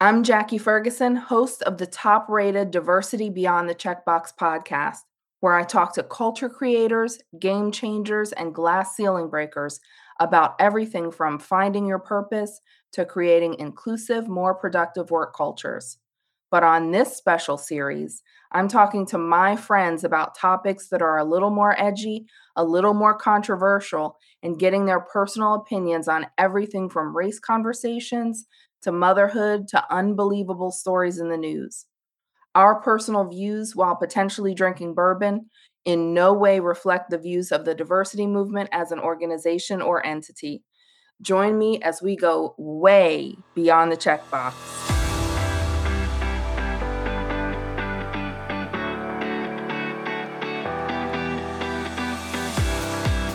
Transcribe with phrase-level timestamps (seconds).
[0.00, 4.98] I'm Jackie Ferguson, host of the top rated Diversity Beyond the Checkbox podcast,
[5.40, 9.80] where I talk to culture creators, game changers, and glass ceiling breakers
[10.20, 12.60] about everything from finding your purpose
[12.92, 15.98] to creating inclusive, more productive work cultures.
[16.52, 18.22] But on this special series,
[18.52, 22.94] I'm talking to my friends about topics that are a little more edgy, a little
[22.94, 28.46] more controversial, and getting their personal opinions on everything from race conversations
[28.82, 31.86] to motherhood to unbelievable stories in the news.
[32.54, 35.46] Our personal views, while potentially drinking bourbon,
[35.84, 40.62] in no way reflect the views of the diversity movement as an organization or entity.
[41.22, 44.54] Join me as we go way beyond the checkbox.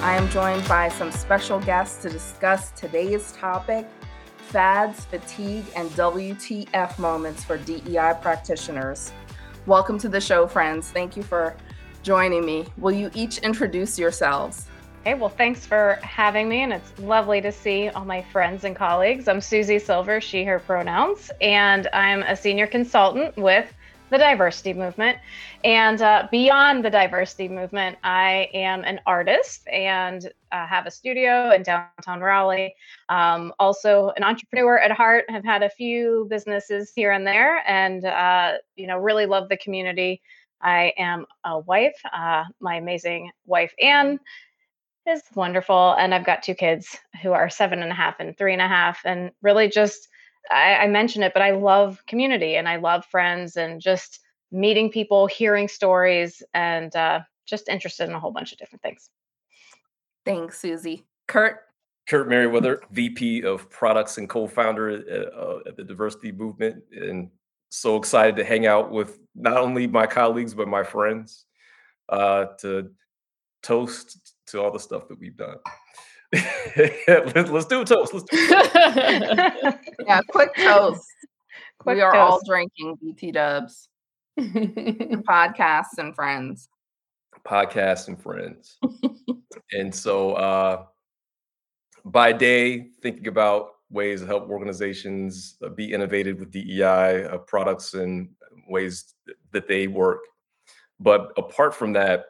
[0.04, 3.88] I am joined by some special guests to discuss today's topic
[4.54, 9.12] fads, fatigue, and WTF moments for DEI practitioners.
[9.66, 10.92] Welcome to the show, friends.
[10.92, 11.56] Thank you for
[12.04, 12.68] joining me.
[12.78, 14.68] Will you each introduce yourselves?
[15.06, 18.76] Hey, well, thanks for having me, and it's lovely to see all my friends and
[18.76, 19.28] colleagues.
[19.28, 23.74] I'm Susie Silver, she, her pronouns, and I'm a senior consultant with
[24.14, 25.18] the diversity movement.
[25.64, 31.52] And uh, beyond the diversity movement, I am an artist and uh, have a studio
[31.52, 32.76] in downtown Raleigh.
[33.10, 35.26] Um, also, an entrepreneur at heart.
[35.30, 39.58] Have had a few businesses here and there, and uh, you know, really love the
[39.58, 40.22] community.
[40.62, 42.00] I am a wife.
[42.14, 44.20] Uh, my amazing wife Anne
[45.08, 48.54] is wonderful, and I've got two kids who are seven and a half and three
[48.54, 50.08] and a half, and really just
[50.52, 54.20] I, I mention it, but I love community and I love friends and just
[54.52, 59.10] meeting people, hearing stories, and uh, just interested in a whole bunch of different things.
[60.26, 61.06] Thanks, Susie.
[61.28, 61.60] Kurt?
[62.08, 67.30] Kurt Merriweather, VP of Products and co-founder at, uh, at the Diversity Movement, and
[67.70, 71.46] so excited to hang out with not only my colleagues but my friends
[72.10, 72.92] uh, to
[73.64, 75.58] toast to all the stuff that we've done.
[77.08, 78.14] Let's, do a toast.
[78.14, 79.80] Let's do it.
[80.08, 81.08] yeah, quick toast.
[81.80, 82.22] Quick we are toast.
[82.22, 83.90] all drinking BT dubs.
[84.40, 86.70] podcasts and friends.
[87.46, 88.78] Podcasts and friends.
[89.72, 90.86] and so uh
[92.06, 97.94] by day, thinking about ways to help organizations uh, be innovative with DEI uh, products
[97.94, 98.30] and
[98.68, 99.14] ways
[99.52, 100.20] that they work.
[101.00, 102.26] But apart from that,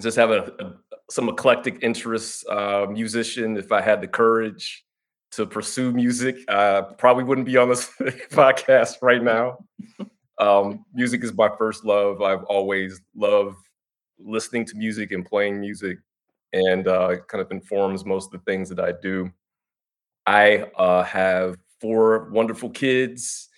[0.00, 0.74] just having a, a,
[1.10, 3.56] some eclectic interests, uh, musician.
[3.56, 4.84] If I had the courage
[5.32, 7.90] to pursue music, I probably wouldn't be on this
[8.30, 9.58] podcast right now.
[10.38, 12.22] Um, music is my first love.
[12.22, 13.56] I've always loved
[14.18, 15.98] listening to music and playing music,
[16.52, 19.30] and uh, it kind of informs most of the things that I do.
[20.26, 23.48] I uh, have four wonderful kids,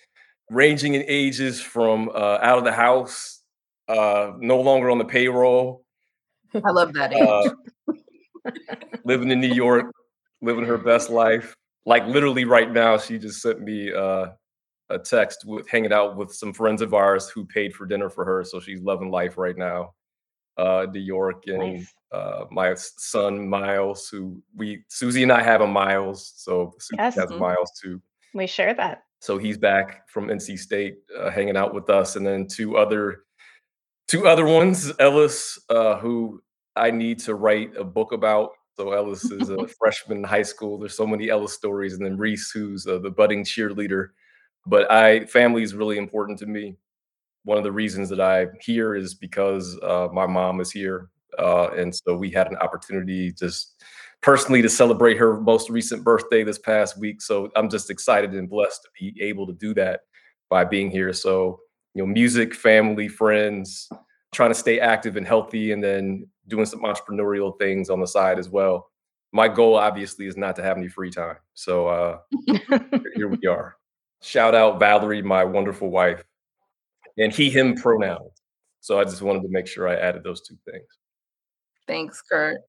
[0.49, 3.41] ranging in ages from uh, out of the house,
[3.87, 5.83] uh, no longer on the payroll,
[6.53, 7.49] I love that uh,
[9.03, 9.91] living in New York,
[10.41, 11.55] living her best life.
[11.85, 14.27] Like literally right now, she just sent me uh,
[14.89, 18.25] a text with hanging out with some friends of ours who paid for dinner for
[18.25, 18.43] her.
[18.43, 19.93] So she's loving life right now.
[20.57, 21.93] Uh, New York and nice.
[22.11, 27.15] uh, my son Miles, who we Susie and I have a Miles, so Susie yes.
[27.15, 27.39] has mm-hmm.
[27.39, 28.01] Miles too.
[28.33, 29.03] We share that.
[29.21, 33.23] So he's back from NC State, uh, hanging out with us, and then two other
[34.09, 36.41] two other ones, Ellis, uh, who
[36.75, 38.51] I need to write a book about.
[38.75, 40.79] So Ellis is a freshman in high school.
[40.79, 44.09] There's so many Ellis stories, and then Reese, who's uh, the budding cheerleader.
[44.65, 46.75] But I family is really important to me.
[47.43, 51.69] One of the reasons that I'm here is because uh, my mom is here, uh,
[51.69, 53.83] and so we had an opportunity just
[54.21, 57.21] personally to celebrate her most recent birthday this past week.
[57.21, 60.01] So I'm just excited and blessed to be able to do that
[60.49, 61.13] by being here.
[61.13, 61.59] So
[61.93, 63.89] you know, music, family, friends,
[64.31, 68.39] trying to stay active and healthy, and then doing some entrepreneurial things on the side
[68.39, 68.89] as well.
[69.31, 71.37] My goal, obviously, is not to have any free time.
[71.53, 72.17] So uh,
[73.15, 73.75] here we are.
[74.21, 76.23] Shout out Valerie, my wonderful wife,
[77.17, 78.31] and he, him pronouns.
[78.81, 80.87] So I just wanted to make sure I added those two things.
[81.87, 82.61] Thanks, Kurt.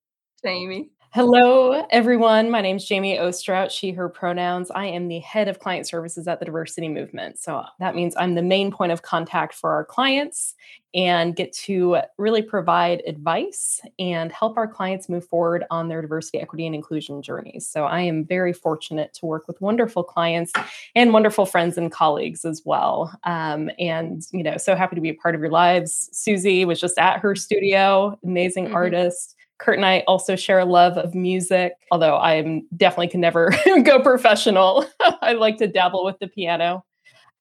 [0.45, 0.91] Jamie.
[1.12, 2.53] Hello, everyone.
[2.53, 4.71] My name is Jamie Ousterout, she, her pronouns.
[4.71, 7.37] I am the head of client services at the Diversity Movement.
[7.37, 10.55] So that means I'm the main point of contact for our clients
[10.95, 16.39] and get to really provide advice and help our clients move forward on their diversity,
[16.39, 17.67] equity, and inclusion journeys.
[17.67, 20.53] So I am very fortunate to work with wonderful clients
[20.95, 23.19] and wonderful friends and colleagues as well.
[23.25, 26.09] Um, and, you know, so happy to be a part of your lives.
[26.12, 28.77] Susie was just at her studio, amazing mm-hmm.
[28.77, 33.53] artist Kurt and I also share a love of music, although I definitely can never
[33.85, 34.87] go professional.
[35.21, 36.85] I like to dabble with the piano.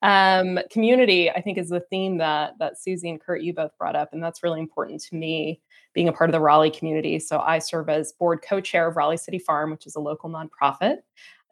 [0.02, 3.96] Um, community, I think, is the theme that that Susie and Kurt you both brought
[3.96, 5.62] up, and that's really important to me
[5.94, 7.20] being a part of the Raleigh community.
[7.20, 10.98] So I serve as board co-chair of Raleigh City Farm, which is a local nonprofit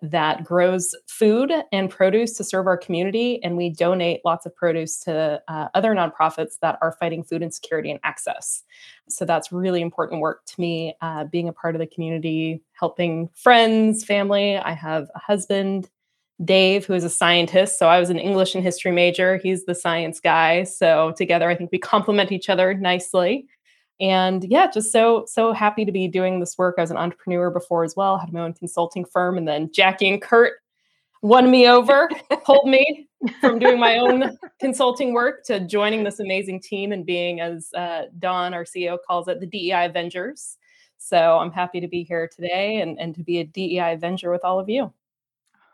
[0.02, 5.00] that grows food and produce to serve our community, and we donate lots of produce
[5.02, 8.64] to uh, other nonprofits that are fighting food insecurity and access.
[9.10, 13.30] So that's really important work to me, uh, being a part of the community, helping
[13.34, 14.58] friends, family.
[14.58, 15.90] I have a husband
[16.44, 17.80] Dave, who is a scientist.
[17.80, 19.38] So I was an English and history major.
[19.38, 20.64] He's the science guy.
[20.64, 23.48] So together, I think we complement each other nicely.
[24.00, 26.76] And yeah, just so so happy to be doing this work.
[26.78, 28.18] I was an entrepreneur before as well.
[28.18, 30.54] Had my own consulting firm, and then Jackie and Kurt
[31.22, 32.10] won me over,
[32.46, 33.08] pulled me
[33.42, 38.04] from doing my own consulting work to joining this amazing team and being, as uh,
[38.20, 40.58] Don, our CEO, calls it, the DEI Avengers.
[40.98, 44.44] So I'm happy to be here today and, and to be a DEI Avenger with
[44.44, 44.92] all of you.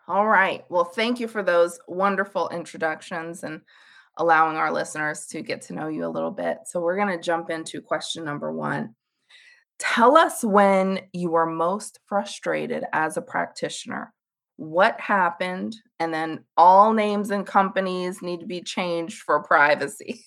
[0.07, 0.65] All right.
[0.69, 3.61] Well, thank you for those wonderful introductions and
[4.17, 6.59] allowing our listeners to get to know you a little bit.
[6.65, 8.95] So, we're going to jump into question number one.
[9.79, 14.13] Tell us when you were most frustrated as a practitioner.
[14.57, 15.75] What happened?
[15.99, 20.23] And then all names and companies need to be changed for privacy.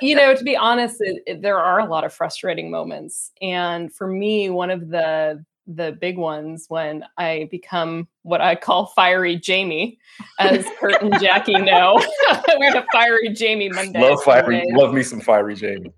[0.00, 3.32] you know, to be honest, it, it, there are a lot of frustrating moments.
[3.42, 8.86] And for me, one of the the big ones when I become what I call
[8.86, 9.98] fiery Jamie,
[10.38, 12.02] as Kurt and Jackie know.
[12.58, 14.00] we have a fiery Jamie Monday.
[14.00, 15.92] Love fiery, love me some fiery Jamie.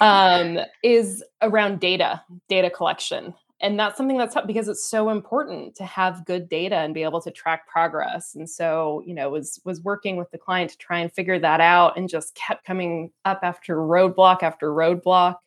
[0.00, 3.34] Um, is around data, data collection.
[3.60, 7.20] And that's something that's because it's so important to have good data and be able
[7.22, 8.36] to track progress.
[8.36, 11.60] And so, you know, was was working with the client to try and figure that
[11.60, 15.38] out and just kept coming up after roadblock after roadblock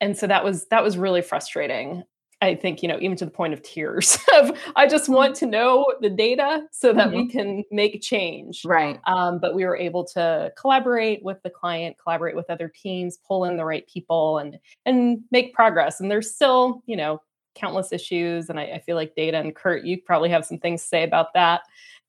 [0.00, 2.02] and so that was that was really frustrating
[2.42, 5.14] I think, you know, even to the point of tears of I just mm-hmm.
[5.14, 7.16] want to know the data so that mm-hmm.
[7.16, 8.62] we can make change.
[8.64, 9.00] Right.
[9.06, 13.44] Um, but we were able to collaborate with the client, collaborate with other teams, pull
[13.44, 16.00] in the right people and and make progress.
[16.00, 17.20] And there's still, you know,
[17.54, 18.50] countless issues.
[18.50, 21.04] And I, I feel like data and Kurt, you probably have some things to say
[21.04, 21.62] about that,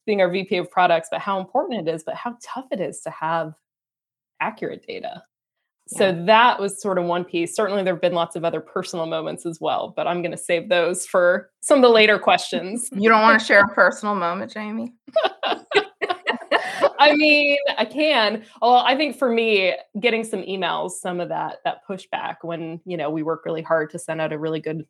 [0.05, 3.01] being our VP of products, but how important it is, but how tough it is
[3.01, 3.53] to have
[4.39, 5.23] accurate data.
[5.87, 7.55] So that was sort of one piece.
[7.55, 10.37] Certainly, there have been lots of other personal moments as well, but I'm going to
[10.37, 12.89] save those for some of the later questions.
[12.95, 14.93] You don't want to share a personal moment, Jamie?
[16.97, 18.43] I mean, I can.
[18.61, 22.97] Well, I think for me, getting some emails, some of that that pushback when you
[22.97, 24.87] know we work really hard to send out a really good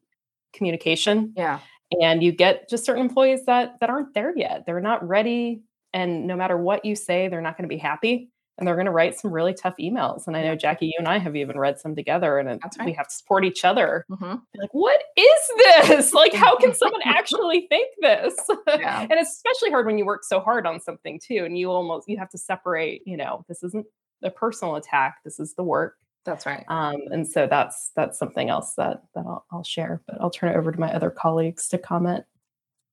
[0.53, 1.33] communication.
[1.35, 1.59] Yeah.
[1.99, 4.65] And you get just certain employees that that aren't there yet.
[4.65, 5.63] They're not ready,
[5.93, 8.85] and no matter what you say, they're not going to be happy and they're going
[8.85, 10.27] to write some really tough emails.
[10.27, 12.85] And I know Jackie, you and I have even read some together, and right.
[12.85, 14.05] we have to support each other.
[14.09, 14.35] Mm-hmm.
[14.57, 16.13] Like, what is this?
[16.25, 18.33] Like, how can someone actually think this?
[18.67, 19.01] Yeah.
[19.09, 22.07] and it's especially hard when you work so hard on something too, and you almost
[22.07, 23.01] you have to separate.
[23.05, 23.85] You know, this isn't
[24.23, 25.17] a personal attack.
[25.25, 25.95] This is the work.
[26.23, 26.63] That's right.
[26.69, 30.01] Um, and so that's that's something else that that I'll, I'll share.
[30.07, 32.23] But I'll turn it over to my other colleagues to comment.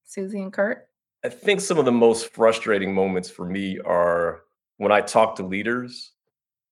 [0.05, 0.89] Susie and Kurt.
[1.25, 4.43] I think some of the most frustrating moments for me are
[4.83, 6.11] when I talk to leaders,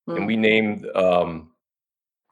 [0.09, 0.17] mm.
[0.17, 1.53] and we named um,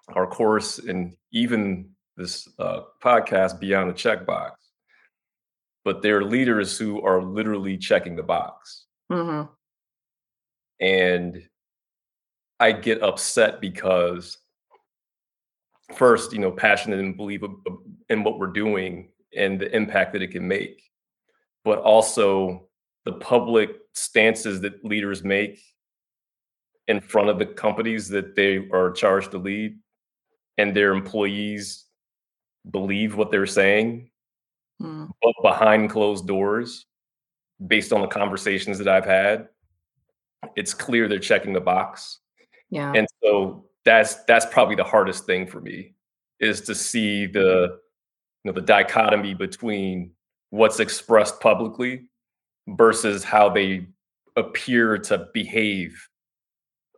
[0.09, 4.51] our course and even this uh, podcast Beyond the Checkbox,
[5.85, 8.87] but they're leaders who are literally checking the box.
[9.13, 9.53] Mm-hmm.
[10.85, 11.49] And
[12.59, 14.37] I get upset because
[15.95, 17.45] first, you know, passionate and believe
[18.09, 20.83] in what we're doing and the impact that it can make,
[21.65, 22.68] but also
[23.09, 25.59] the public stances that leaders make
[26.89, 29.79] in front of the companies that they are charged to lead
[30.59, 31.87] and their employees
[32.71, 34.11] believe what they're saying
[34.83, 35.09] mm.
[35.23, 36.85] but behind closed doors
[37.67, 39.49] based on the conversations that i've had
[40.55, 42.19] it's clear they're checking the box
[42.69, 45.95] yeah and so that's that's probably the hardest thing for me
[46.41, 47.79] is to see the
[48.45, 50.11] you know the dichotomy between
[50.51, 52.11] what's expressed publicly
[52.77, 53.87] versus how they
[54.37, 56.09] appear to behave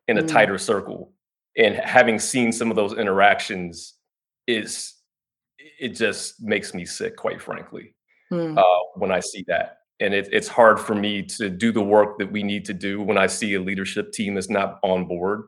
[0.09, 0.29] in a mm.
[0.29, 1.12] tighter circle.
[1.57, 3.95] And having seen some of those interactions
[4.47, 4.95] is
[5.59, 7.95] it just makes me sick, quite frankly,
[8.33, 8.59] mm.
[8.59, 9.79] uh, when I see that.
[10.00, 13.03] And it, it's hard for me to do the work that we need to do
[13.03, 15.45] when I see a leadership team is not on board.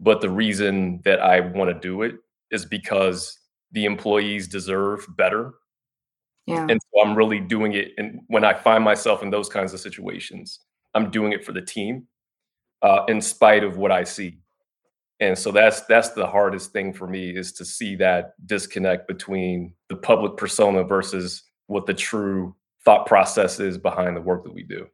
[0.00, 2.16] But the reason that I want to do it
[2.50, 3.38] is because
[3.72, 5.54] the employees deserve better
[6.46, 6.66] yeah.
[6.68, 7.92] And so I'm really doing it.
[7.98, 10.60] And when I find myself in those kinds of situations,
[10.94, 12.06] I'm doing it for the team,
[12.82, 14.38] uh, in spite of what I see.
[15.18, 19.72] And so that's that's the hardest thing for me is to see that disconnect between
[19.88, 24.62] the public persona versus what the true thought process is behind the work that we
[24.62, 24.86] do.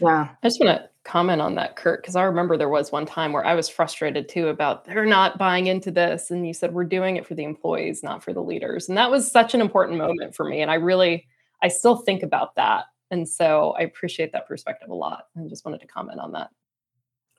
[0.00, 0.28] Yeah.
[0.42, 3.32] I just want to comment on that, Kurt, because I remember there was one time
[3.32, 6.30] where I was frustrated too about they're not buying into this.
[6.30, 8.88] And you said, we're doing it for the employees, not for the leaders.
[8.88, 10.60] And that was such an important moment for me.
[10.60, 11.26] And I really,
[11.62, 12.86] I still think about that.
[13.10, 15.28] And so I appreciate that perspective a lot.
[15.36, 16.50] And just wanted to comment on that.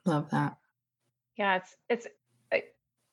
[0.06, 0.56] Love that.
[1.36, 2.06] Yeah, it's, it's,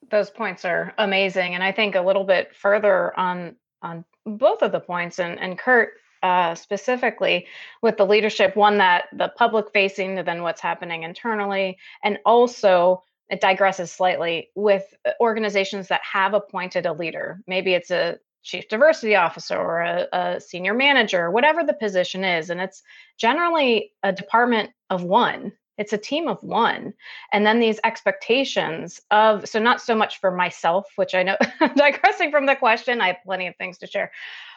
[0.10, 1.56] those points are amazing.
[1.56, 5.58] And I think a little bit further on, on both of the points and, and
[5.58, 5.94] Kurt,
[6.26, 7.46] uh, specifically
[7.84, 13.42] with the leadership, one that the public facing, then what's happening internally, and also it
[13.42, 17.42] digresses slightly with uh, organizations that have appointed a leader.
[17.46, 22.50] Maybe it's a chief diversity officer or a, a senior manager, whatever the position is.
[22.50, 22.82] And it's
[23.20, 25.52] generally a department of one.
[25.78, 26.96] It's a team of one.
[27.32, 31.38] And then these expectations of so not so much for myself which i know
[31.76, 33.00] digressing from the question.
[33.02, 34.12] I have plenty of things to share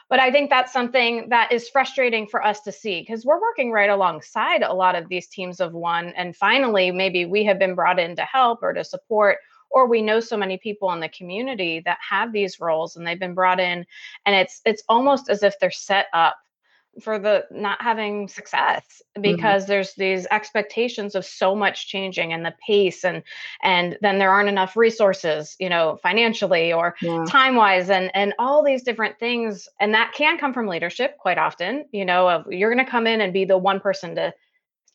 [0.08, 3.70] but I think that's something that is frustrating for us to see because we're working
[3.70, 6.12] right alongside a lot of these teams of one.
[6.16, 9.38] And finally, maybe we have been brought in to help or to support
[9.70, 13.18] or we know so many people in the community that have these roles and they've
[13.18, 13.84] been brought in
[14.24, 16.36] and it's it's almost as if they're set up
[17.02, 19.22] for the not having success mm-hmm.
[19.22, 19.72] because mm-hmm.
[19.72, 23.22] there's these expectations of so much changing and the pace and
[23.62, 27.24] and then there aren't enough resources you know financially or yeah.
[27.28, 31.38] time wise and and all these different things and that can come from leadership quite
[31.38, 34.32] often you know of you're going to come in and be the one person to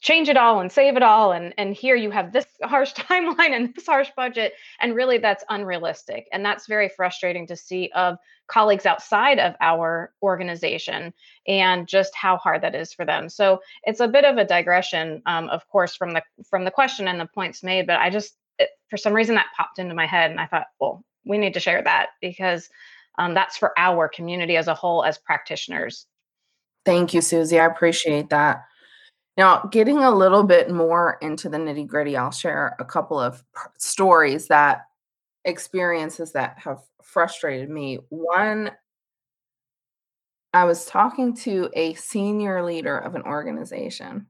[0.04, 3.56] change it all and save it all and and here you have this harsh timeline
[3.56, 6.28] and this harsh budget and really that's unrealistic.
[6.32, 8.18] And that's very frustrating to see of
[8.48, 11.14] colleagues outside of our organization
[11.48, 13.30] and just how hard that is for them.
[13.30, 17.08] So it's a bit of a digression um, of course from the from the question
[17.08, 20.06] and the points made but i just it, for some reason that popped into my
[20.06, 22.70] head and i thought well we need to share that because
[23.18, 26.06] um, that's for our community as a whole as practitioners.
[26.86, 27.60] Thank you susie.
[27.60, 28.66] I appreciate that
[29.36, 33.44] now, getting a little bit more into the nitty gritty, I'll share a couple of
[33.78, 34.82] stories that
[35.44, 38.00] experiences that have frustrated me.
[38.10, 38.72] One,
[40.54, 44.28] I was talking to a senior leader of an organization,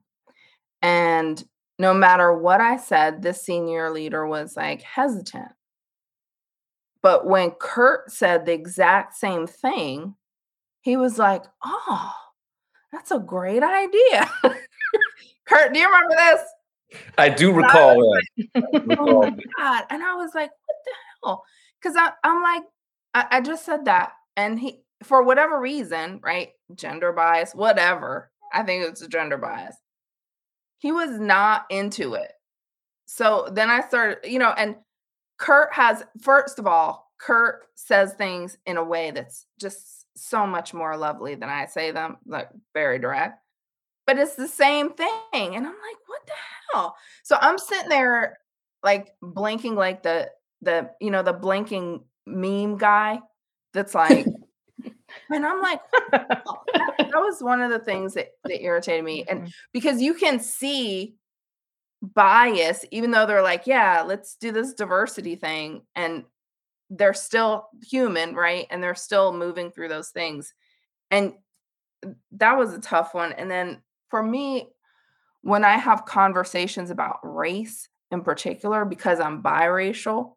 [0.80, 1.42] and
[1.78, 5.52] no matter what I said, this senior leader was like hesitant.
[7.02, 10.14] But when Kurt said the exact same thing,
[10.80, 12.12] he was like, Oh,
[12.92, 14.30] that's a great idea.
[15.46, 16.40] Kurt, do you remember this?
[17.18, 18.96] I do recall that.
[18.98, 19.84] oh my god!
[19.90, 20.92] And I was like, "What the
[21.24, 21.44] hell?"
[21.82, 22.62] Because I'm like,
[23.14, 26.50] I, I just said that, and he, for whatever reason, right?
[26.74, 28.30] Gender bias, whatever.
[28.52, 29.76] I think it's a gender bias.
[30.78, 32.32] He was not into it.
[33.06, 34.76] So then I started, you know, and
[35.38, 40.72] Kurt has, first of all, Kurt says things in a way that's just so much
[40.72, 43.43] more lovely than I say them, like very direct
[44.06, 45.08] but it's the same thing.
[45.32, 46.32] And I'm like, what the
[46.72, 46.96] hell?
[47.22, 48.38] So I'm sitting there
[48.82, 50.30] like blinking like the
[50.62, 53.20] the you know the blinking meme guy
[53.72, 54.26] that's like
[55.30, 55.80] and I'm like
[56.12, 56.28] that,
[56.98, 59.24] that, was one of the things that, that irritated me.
[59.28, 59.48] And mm-hmm.
[59.72, 61.14] because you can see
[62.02, 65.82] bias, even though they're like, yeah, let's do this diversity thing.
[65.94, 66.24] And
[66.90, 68.66] they're still human, right?
[68.70, 70.52] And they're still moving through those things.
[71.10, 71.34] And
[72.32, 73.32] that was a tough one.
[73.32, 73.80] And then
[74.14, 74.68] for me,
[75.42, 80.34] when I have conversations about race in particular, because I'm biracial,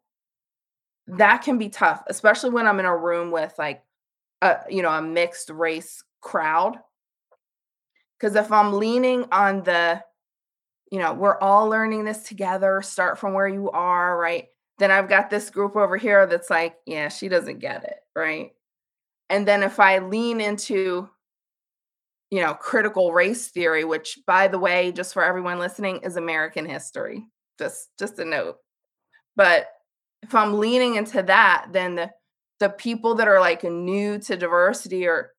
[1.06, 3.84] that can be tough, especially when I'm in a room with like
[4.42, 6.76] a you know a mixed race crowd.
[8.18, 10.02] Because if I'm leaning on the,
[10.90, 14.48] you know, we're all learning this together, start from where you are, right?
[14.80, 18.50] Then I've got this group over here that's like, yeah, she doesn't get it, right?
[19.30, 21.10] And then if I lean into
[22.30, 26.66] you know, critical race theory, which by the way, just for everyone listening, is American
[26.66, 27.26] history.
[27.58, 28.56] Just just a note.
[29.36, 29.68] But
[30.22, 32.10] if I'm leaning into that, then the
[32.60, 35.30] the people that are like new to diversity are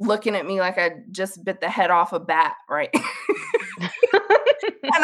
[0.00, 2.90] looking at me like I just bit the head off a bat, right?
[2.94, 3.02] and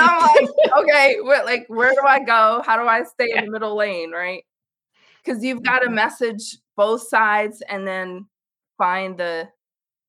[0.01, 0.49] I'm like,
[0.79, 2.63] okay, what like where do I go?
[2.65, 3.41] How do I stay yeah.
[3.41, 4.45] in the middle lane, right?
[5.23, 5.97] Because you've got to mm-hmm.
[5.97, 8.27] message both sides and then
[8.79, 9.49] find the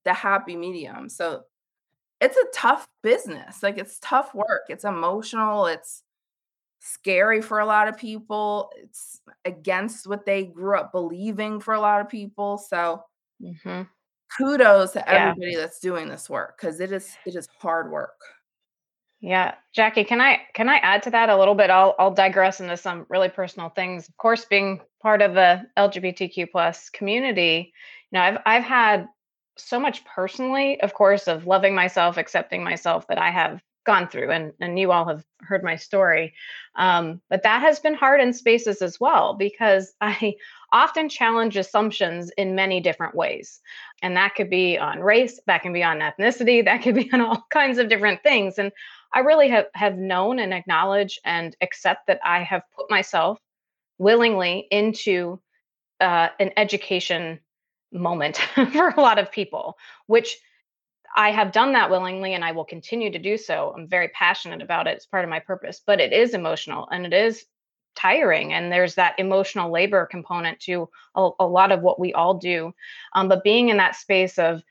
[0.05, 1.09] the happy medium.
[1.09, 1.43] So
[2.21, 3.61] it's a tough business.
[3.61, 4.63] Like it's tough work.
[4.69, 5.65] It's emotional.
[5.65, 6.03] It's
[6.79, 8.71] scary for a lot of people.
[8.77, 12.57] It's against what they grew up believing for a lot of people.
[12.57, 13.03] So
[13.41, 13.81] mm-hmm.
[14.37, 15.59] kudos to everybody yeah.
[15.59, 18.19] that's doing this work because it is it is hard work.
[19.21, 21.69] Yeah, Jackie, can I can I add to that a little bit?
[21.69, 24.07] I'll I'll digress into some really personal things.
[24.07, 27.73] Of course, being part of the LGBTQ plus community,
[28.11, 29.07] you know, I've I've had
[29.57, 34.31] so much personally, of course, of loving myself, accepting myself that I have gone through
[34.31, 36.33] and and you all have heard my story
[36.75, 40.33] um, but that has been hard in spaces as well because i
[40.73, 43.61] often challenge assumptions in many different ways
[44.01, 47.21] and that could be on race that can be on ethnicity that could be on
[47.21, 48.71] all kinds of different things and
[49.13, 53.39] i really have have known and acknowledge and accept that i have put myself
[53.97, 55.39] willingly into
[56.01, 57.39] uh, an education
[57.95, 58.37] moment
[58.73, 60.37] for a lot of people which
[61.15, 63.73] I have done that willingly and I will continue to do so.
[63.75, 64.97] I'm very passionate about it.
[64.97, 67.45] It's part of my purpose, but it is emotional and it is
[67.95, 68.51] tiring.
[68.51, 72.73] And there's that emotional labor component to a, a lot of what we all do.
[73.13, 74.61] Um, but being in that space of,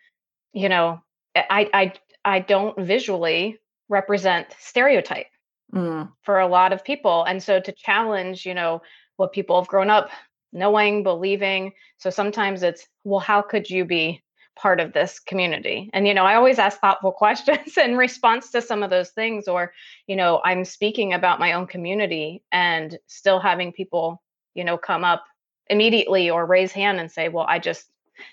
[0.52, 1.00] you know,
[1.34, 1.92] I, I,
[2.24, 5.26] I don't visually represent stereotype
[5.72, 6.10] mm.
[6.22, 7.24] for a lot of people.
[7.24, 8.82] And so to challenge, you know,
[9.16, 10.10] what people have grown up
[10.54, 11.72] knowing, believing.
[11.98, 14.22] So sometimes it's, well, how could you be
[14.56, 18.62] part of this community and you know i always ask thoughtful questions in response to
[18.62, 19.72] some of those things or
[20.06, 24.22] you know i'm speaking about my own community and still having people
[24.54, 25.24] you know come up
[25.68, 27.86] immediately or raise hand and say well i just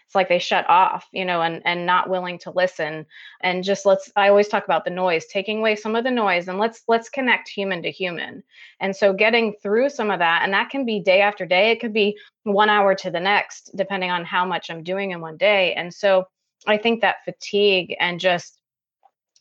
[0.05, 3.05] it's like they shut off you know and and not willing to listen.
[3.41, 6.47] And just let's i always talk about the noise taking away some of the noise
[6.47, 8.43] and let's let's connect human to human.
[8.79, 11.79] And so getting through some of that and that can be day after day it
[11.79, 15.37] could be one hour to the next depending on how much i'm doing in one
[15.37, 15.73] day.
[15.73, 16.27] And so
[16.67, 18.59] i think that fatigue and just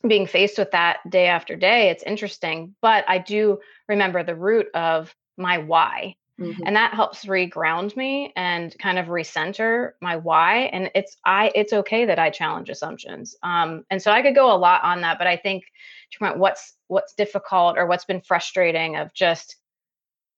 [0.07, 4.65] being faced with that day after day it's interesting but i do remember the root
[4.73, 6.63] of my why Mm-hmm.
[6.65, 10.69] And that helps reground me and kind of recenter my why.
[10.73, 13.35] And it's I it's okay that I challenge assumptions.
[13.43, 15.63] Um, and so I could go a lot on that, but I think
[16.11, 19.57] to point what's what's difficult or what's been frustrating of just,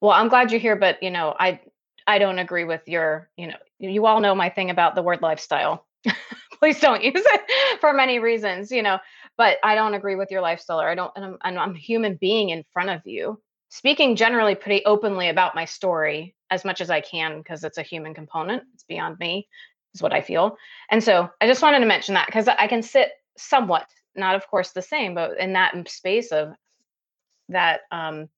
[0.01, 1.61] well, I'm glad you're here, but you know, I
[2.05, 5.21] I don't agree with your, you know, you all know my thing about the word
[5.21, 5.85] lifestyle.
[6.59, 8.99] Please don't use it for many reasons, you know,
[9.37, 11.79] but I don't agree with your lifestyle or I don't, and I'm, and I'm a
[11.79, 13.41] human being in front of you
[13.73, 17.81] speaking generally pretty openly about my story as much as I can because it's a
[17.81, 18.61] human component.
[18.75, 19.47] It's beyond me,
[19.95, 20.57] is what I feel.
[20.91, 24.47] And so I just wanted to mention that because I can sit somewhat, not of
[24.47, 26.53] course the same, but in that space of
[27.49, 28.29] that um,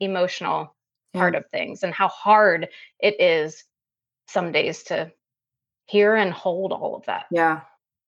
[0.00, 0.76] emotional
[1.14, 1.20] yeah.
[1.20, 2.68] part of things and how hard
[3.00, 3.64] it is
[4.28, 5.10] some days to
[5.86, 7.24] hear and hold all of that.
[7.30, 7.62] Yeah,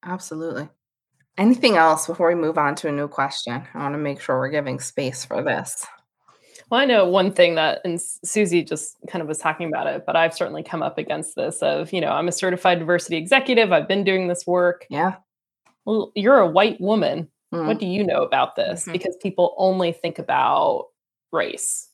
[0.04, 0.68] absolutely.
[1.38, 3.66] Anything else before we move on to a new question?
[3.72, 5.86] I want to make sure we're giving space for this.
[6.68, 10.04] Well, I know one thing that, and Susie just kind of was talking about it,
[10.04, 13.70] but I've certainly come up against this of, you know, I'm a certified diversity executive.
[13.70, 14.84] I've been doing this work.
[14.90, 15.14] Yeah.
[15.84, 17.28] Well, you're a white woman.
[17.54, 17.66] Mm.
[17.66, 18.82] What do you know about this?
[18.82, 18.92] Mm-hmm.
[18.92, 20.88] Because people only think about
[21.32, 21.88] race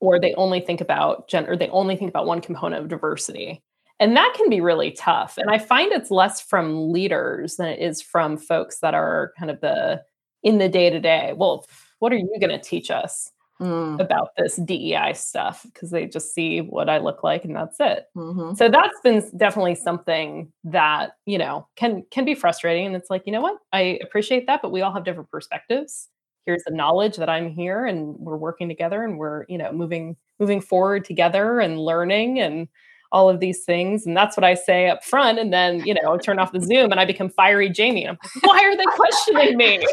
[0.00, 3.62] or they only think about gender, they only think about one component of diversity.
[3.98, 5.38] And that can be really tough.
[5.38, 9.50] And I find it's less from leaders than it is from folks that are kind
[9.50, 10.02] of the
[10.42, 11.32] in the day to day.
[11.36, 11.66] Well,
[12.00, 13.30] what are you going to teach us?
[13.60, 14.00] Mm.
[14.00, 18.06] about this DEI stuff because they just see what I look like and that's it.
[18.16, 18.54] Mm-hmm.
[18.54, 23.22] So that's been definitely something that, you know, can can be frustrating and it's like,
[23.26, 23.58] you know what?
[23.72, 26.08] I appreciate that, but we all have different perspectives.
[26.46, 30.16] Here's the knowledge that I'm here and we're working together and we're, you know, moving
[30.38, 32.68] moving forward together and learning and
[33.14, 34.04] all of these things.
[34.06, 35.38] And that's what I say up front.
[35.38, 38.08] And then, you know, turn off the Zoom and I become fiery Jamie.
[38.08, 39.86] I'm like, why are they questioning me?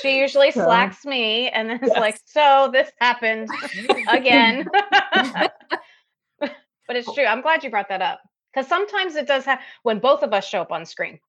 [0.00, 1.98] she usually slacks me and then yes.
[1.98, 3.50] like, so this happened
[4.08, 4.66] again.
[6.40, 6.50] but
[6.88, 7.26] it's true.
[7.26, 8.20] I'm glad you brought that up.
[8.54, 11.20] Because sometimes it does have when both of us show up on screen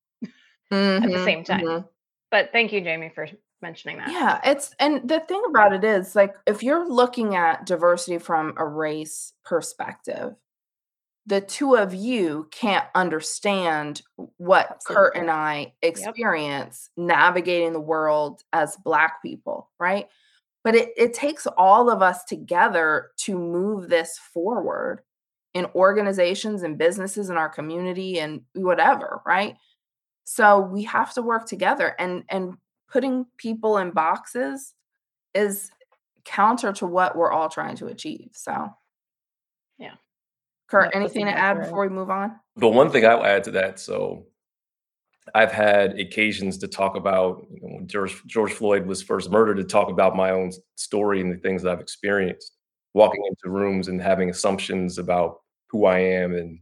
[0.72, 1.60] mm-hmm, at the same time.
[1.60, 1.86] Mm-hmm.
[2.30, 3.28] But thank you, Jamie, for
[3.62, 4.10] mentioning that.
[4.10, 8.54] Yeah, it's and the thing about it is like if you're looking at diversity from
[8.56, 10.34] a race perspective,
[11.26, 14.02] the two of you can't understand
[14.38, 14.94] what Absolutely.
[14.94, 17.06] Kurt and I experience yep.
[17.06, 20.06] navigating the world as black people, right?
[20.64, 25.02] But it, it takes all of us together to move this forward
[25.52, 29.56] in organizations and businesses in our community and whatever, right?
[30.24, 32.54] So we have to work together and and
[32.90, 34.74] putting people in boxes
[35.34, 35.70] is
[36.24, 38.30] counter to what we're all trying to achieve.
[38.32, 38.68] So,
[39.78, 39.94] yeah.
[40.68, 42.38] Kurt, anything to add before we move on?
[42.56, 43.78] The one thing I'll add to that.
[43.80, 44.26] So,
[45.34, 49.58] I've had occasions to talk about you know, when George, George Floyd was first murdered,
[49.58, 52.56] to talk about my own story and the things that I've experienced,
[52.94, 56.60] walking into rooms and having assumptions about who I am and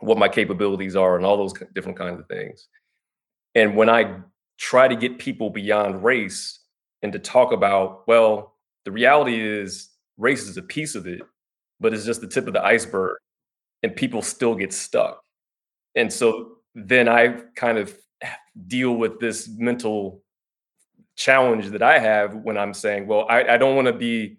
[0.00, 2.68] what my capabilities are, and all those different kinds of things.
[3.54, 4.18] And when I
[4.58, 6.60] try to get people beyond race
[7.02, 11.22] and to talk about, well, the reality is race is a piece of it,
[11.80, 13.16] but it's just the tip of the iceberg
[13.82, 15.22] and people still get stuck.
[15.94, 17.96] And so then I kind of
[18.66, 20.22] deal with this mental
[21.16, 24.38] challenge that I have when I'm saying, well, I, I don't want to be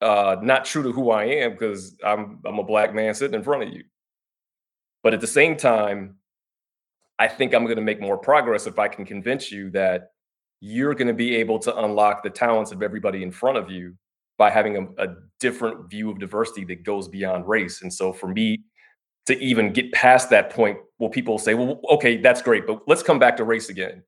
[0.00, 3.42] uh, not true to who I am because I'm I'm a black man sitting in
[3.42, 3.84] front of you.
[5.02, 6.16] But at the same time,
[7.18, 10.10] I think I'm going to make more progress if I can convince you that
[10.60, 13.94] you're going to be able to unlock the talents of everybody in front of you
[14.38, 17.82] by having a, a different view of diversity that goes beyond race.
[17.82, 18.62] And so for me
[19.26, 23.02] to even get past that point, well, people say, well, okay, that's great, but let's
[23.02, 24.02] come back to race again.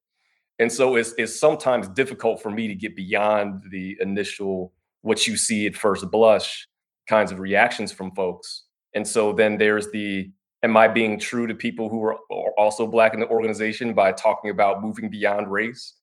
[0.59, 5.37] And so it's, it's sometimes difficult for me to get beyond the initial, what you
[5.37, 6.67] see at first blush
[7.07, 8.65] kinds of reactions from folks.
[8.95, 10.31] And so then there's the,
[10.63, 12.19] am I being true to people who are
[12.59, 15.95] also black in the organization by talking about moving beyond race?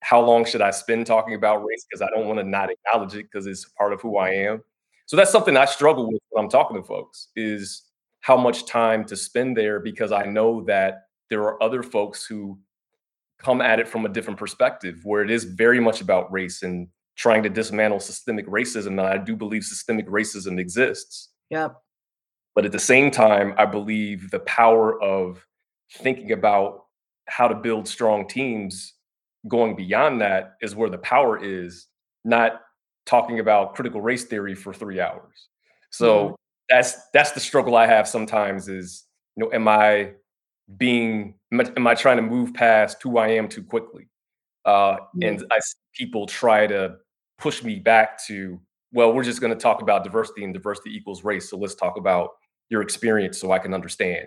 [0.00, 1.84] How long should I spend talking about race?
[1.88, 4.62] Because I don't want to not acknowledge it because it's part of who I am.
[5.06, 7.82] So that's something I struggle with when I'm talking to folks is
[8.20, 12.58] how much time to spend there because I know that there are other folks who
[13.38, 16.88] come at it from a different perspective where it is very much about race and
[17.16, 18.88] trying to dismantle systemic racism.
[18.88, 21.30] And I do believe systemic racism exists.
[21.50, 21.76] Yep.
[22.54, 25.44] But at the same time, I believe the power of
[25.92, 26.84] thinking about
[27.26, 28.94] how to build strong teams
[29.48, 31.86] going beyond that is where the power is,
[32.24, 32.60] not
[33.06, 35.48] talking about critical race theory for three hours.
[35.90, 36.34] So mm-hmm.
[36.68, 39.04] that's that's the struggle I have sometimes is,
[39.36, 40.12] you know, am I
[40.76, 44.08] being am I trying to move past who I am too quickly?
[44.64, 45.22] Uh, mm-hmm.
[45.22, 46.96] And I see people try to
[47.38, 48.58] push me back to,
[48.92, 51.50] well, we're just going to talk about diversity and diversity equals race.
[51.50, 52.30] So let's talk about
[52.70, 54.26] your experience so I can understand.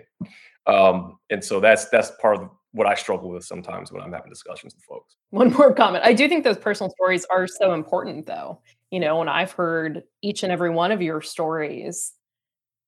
[0.66, 4.30] Um, and so that's that's part of what I struggle with sometimes when I'm having
[4.30, 5.16] discussions with folks.
[5.30, 6.04] One more comment.
[6.04, 8.60] I do think those personal stories are so important though.
[8.90, 12.12] You know, when I've heard each and every one of your stories,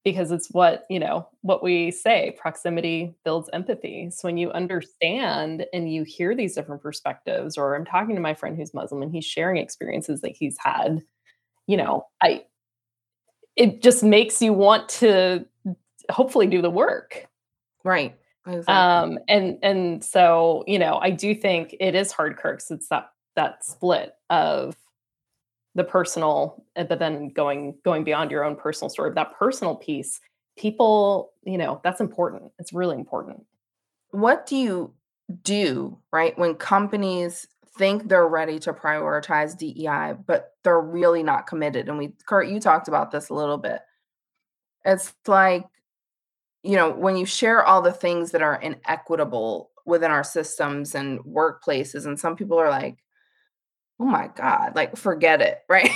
[0.05, 4.11] because it's what, you know, what we say, proximity builds empathy.
[4.11, 8.35] So when you understand and you hear these different perspectives, or I'm talking to my
[8.35, 11.03] friend who's Muslim and he's sharing experiences that he's had,
[11.67, 12.45] you know, I
[13.61, 15.45] it just makes you want to
[16.11, 17.27] hopefully do the work.
[17.85, 18.17] Right.
[18.47, 18.75] Exactly.
[18.75, 22.71] Um, and and so you know, I do think it is hard, Kirks.
[22.71, 24.75] It's that that split of
[25.75, 29.13] the personal, eh, but then going going beyond your own personal story.
[29.15, 30.21] That personal piece,
[30.57, 32.53] people, you know, that's important.
[32.59, 33.45] It's really important.
[34.11, 34.95] What do you
[35.43, 37.47] do right when companies
[37.79, 41.89] think they're ready to prioritize DEI, but they're really not committed?
[41.89, 43.81] And we, Kurt, you talked about this a little bit.
[44.85, 45.67] It's like
[46.63, 51.21] you know, when you share all the things that are inequitable within our systems and
[51.21, 52.99] workplaces, and some people are like,
[53.99, 55.91] oh my God, like forget it, right?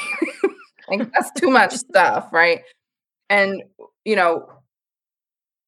[0.89, 2.63] like that's too much stuff, right?
[3.29, 3.63] And,
[4.05, 4.49] you know,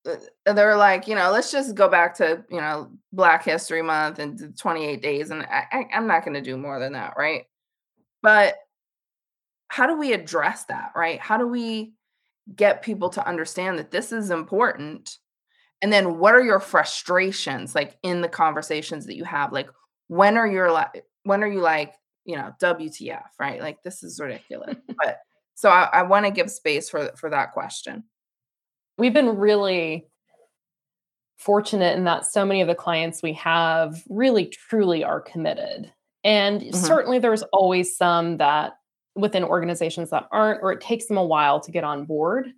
[0.07, 4.19] uh, they're like, you know, let's just go back to, you know, Black History Month
[4.19, 5.31] and 28 days.
[5.31, 7.45] And I, I, I'm not going to do more than that, right?
[8.23, 8.57] But
[9.69, 11.21] how do we address that, right?
[11.21, 11.93] How do we
[12.55, 15.19] get people to understand that this is important
[15.83, 19.69] and then what are your frustrations like in the conversations that you have like
[20.09, 24.21] when are your like when are you like you know wtf right like this is
[24.21, 25.19] ridiculous but
[25.55, 28.05] so i, I want to give space for for that question
[28.99, 30.07] we've been really
[31.39, 35.93] fortunate in that so many of the clients we have really truly are committed
[36.27, 36.77] and mm-hmm.
[36.77, 38.79] certainly there's always some that
[39.15, 42.53] within organizations that aren't, or it takes them a while to get on board.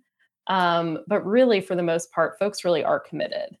[0.47, 3.57] Um, but really, for the most part, folks really are committed.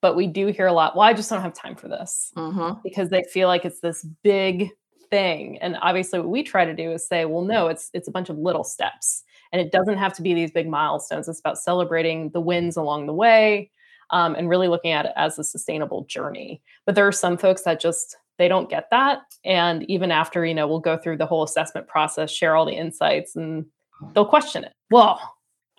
[0.00, 2.78] But we do hear a lot, well, I just don't have time for this mm-hmm.
[2.84, 4.70] because they feel like it's this big
[5.10, 5.58] thing.
[5.58, 8.28] And obviously, what we try to do is say, well, no, it's it's a bunch
[8.28, 9.24] of little steps.
[9.52, 11.28] And it doesn't have to be these big milestones.
[11.28, 13.70] It's about celebrating the wins along the way
[14.10, 16.60] um, and really looking at it as a sustainable journey.
[16.84, 20.54] But there are some folks that just they don't get that and even after you
[20.54, 23.66] know we'll go through the whole assessment process share all the insights and
[24.14, 25.20] they'll question it well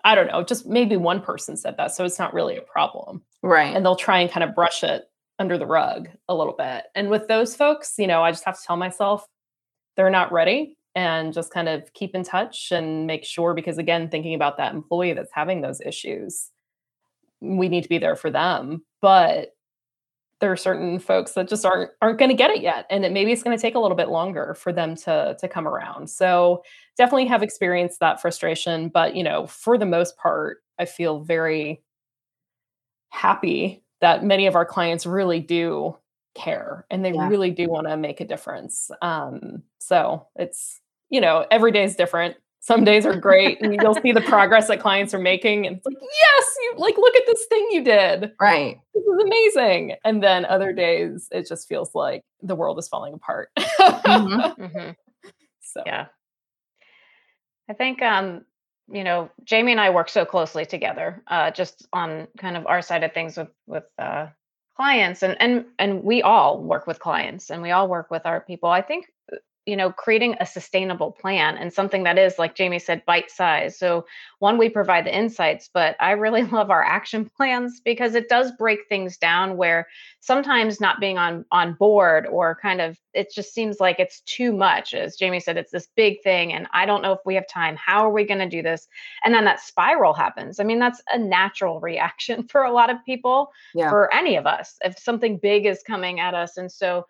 [0.04, 3.22] i don't know just maybe one person said that so it's not really a problem
[3.42, 5.09] right and they'll try and kind of brush it
[5.40, 6.84] under the rug a little bit.
[6.94, 9.26] And with those folks you know i just have to tell myself
[9.96, 14.08] they're not ready and just kind of keep in touch and make sure because again
[14.08, 16.50] thinking about that employee that's having those issues
[17.40, 18.82] we need to be there for them.
[19.00, 19.54] But
[20.40, 23.12] there are certain folks that just aren't aren't going to get it yet and it
[23.12, 26.08] maybe it's going to take a little bit longer for them to to come around.
[26.08, 26.62] So
[26.96, 31.82] definitely have experienced that frustration but you know for the most part i feel very
[33.10, 35.96] happy that many of our clients really do
[36.34, 37.28] care and they yeah.
[37.28, 41.96] really do want to make a difference um so it's you know every day is
[41.96, 45.76] different some days are great and you'll see the progress that clients are making and
[45.76, 49.96] it's like yes you like look at this thing you did right this is amazing
[50.04, 54.62] and then other days it just feels like the world is falling apart mm-hmm.
[54.62, 54.90] Mm-hmm.
[55.60, 56.06] so yeah
[57.68, 58.44] i think um
[58.92, 62.82] you know jamie and i work so closely together uh, just on kind of our
[62.82, 64.26] side of things with with uh,
[64.80, 68.40] clients and and and we all work with clients and we all work with our
[68.40, 68.70] people.
[68.70, 69.12] I think
[69.66, 73.78] you know creating a sustainable plan and something that is like jamie said bite size
[73.78, 74.04] so
[74.38, 78.52] one we provide the insights but i really love our action plans because it does
[78.58, 79.86] break things down where
[80.20, 84.52] sometimes not being on on board or kind of it just seems like it's too
[84.52, 84.94] much.
[84.94, 87.76] As jamie said it's this big thing and i don't know if we have time.
[87.76, 88.86] How are we going to do this?
[89.24, 90.60] And then that spiral happens.
[90.60, 93.90] I mean that's a natural reaction for a lot of people yeah.
[93.90, 96.56] for any of us if something big is coming at us.
[96.56, 97.06] And so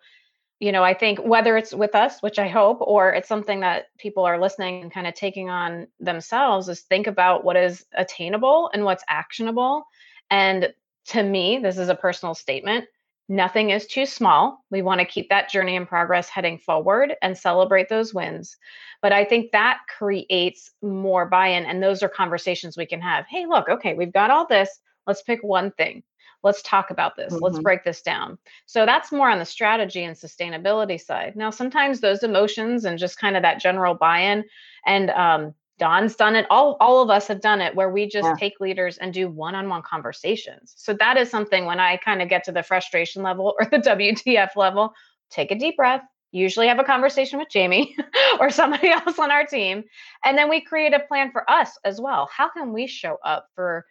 [0.61, 3.87] you know, I think whether it's with us, which I hope, or it's something that
[3.97, 8.69] people are listening and kind of taking on themselves, is think about what is attainable
[8.71, 9.85] and what's actionable.
[10.29, 10.71] And
[11.07, 12.85] to me, this is a personal statement.
[13.27, 14.63] Nothing is too small.
[14.69, 18.55] We want to keep that journey in progress heading forward and celebrate those wins.
[19.01, 21.65] But I think that creates more buy in.
[21.65, 23.25] And those are conversations we can have.
[23.27, 24.69] Hey, look, okay, we've got all this.
[25.07, 26.03] Let's pick one thing
[26.43, 27.43] let's talk about this mm-hmm.
[27.43, 31.99] let's break this down so that's more on the strategy and sustainability side now sometimes
[31.99, 34.43] those emotions and just kind of that general buy-in
[34.85, 36.45] and um, Don's done it.
[36.51, 38.35] All, all of us have done it where we just yeah.
[38.35, 40.75] take leaders and do one on one conversations.
[40.77, 43.79] So that is something when I kind of get to the frustration level or the
[43.79, 44.93] WTF level,
[45.31, 47.95] take a deep breath, usually have a conversation with Jamie
[48.39, 49.83] or somebody else on our team.
[50.23, 52.29] And then we create a plan for us as well.
[52.31, 53.87] How can we show up for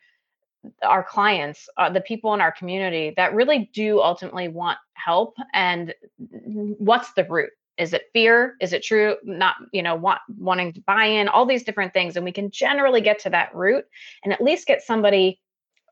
[0.83, 5.37] our clients, uh, the people in our community that really do ultimately want help.
[5.53, 7.51] And what's the root?
[7.79, 8.57] Is it fear?
[8.61, 9.17] Is it true?
[9.25, 12.17] Not, you know, want, wanting to buy in, all these different things.
[12.17, 13.87] And we can generally get to that root
[14.23, 15.41] and at least get somebody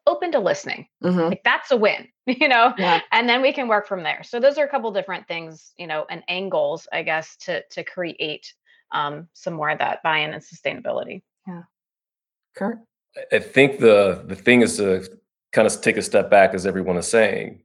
[0.07, 0.89] open to listening.
[1.03, 1.21] Mm-hmm.
[1.21, 3.01] Like that's a win, you know, yeah.
[3.13, 4.23] and then we can work from there.
[4.23, 7.85] So those are a couple different things, you know, and angles, I guess, to to
[7.85, 8.53] create
[8.91, 11.23] um, some more of that buy-in and sustainability.
[11.47, 11.63] Yeah.
[12.57, 12.79] Kurt.
[13.33, 15.09] I think the the thing is to
[15.53, 17.63] kind of take a step back, as everyone is saying,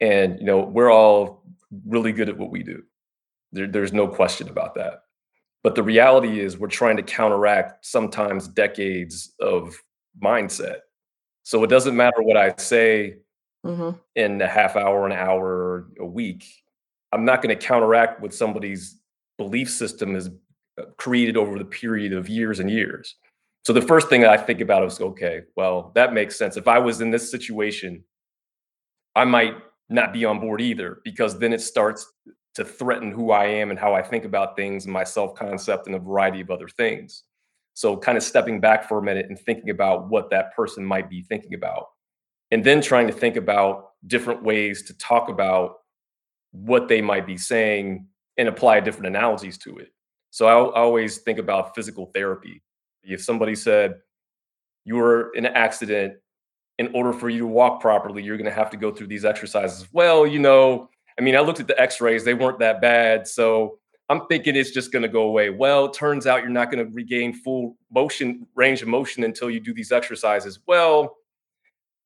[0.00, 1.42] and you know we're all
[1.86, 2.82] really good at what we do.
[3.52, 5.02] There, there's no question about that.
[5.62, 9.76] But the reality is, we're trying to counteract sometimes decades of
[10.22, 10.78] mindset.
[11.42, 13.16] So it doesn't matter what I say
[13.64, 13.96] mm-hmm.
[14.14, 16.44] in a half hour, an hour, a week.
[17.12, 19.00] I'm not going to counteract what somebody's
[19.38, 20.30] belief system has
[20.80, 23.16] uh, created over the period of years and years.
[23.66, 26.56] So the first thing that I think about is okay, well, that makes sense.
[26.56, 28.04] If I was in this situation,
[29.16, 29.54] I might
[29.88, 32.06] not be on board either because then it starts
[32.54, 35.88] to threaten who I am and how I think about things and my self concept
[35.88, 37.24] and a variety of other things.
[37.74, 41.10] So, kind of stepping back for a minute and thinking about what that person might
[41.10, 41.86] be thinking about,
[42.52, 45.78] and then trying to think about different ways to talk about
[46.52, 49.88] what they might be saying and apply different analogies to it.
[50.30, 52.62] So, I, I always think about physical therapy
[53.06, 53.96] if somebody said
[54.84, 56.14] you were in an accident,
[56.78, 59.24] in order for you to walk properly, you're going to have to go through these
[59.24, 59.88] exercises.
[59.92, 63.26] Well, you know, I mean, I looked at the x rays, they weren't that bad.
[63.26, 65.50] So I'm thinking it's just going to go away.
[65.50, 69.58] Well, turns out you're not going to regain full motion, range of motion until you
[69.58, 70.60] do these exercises.
[70.66, 71.16] Well,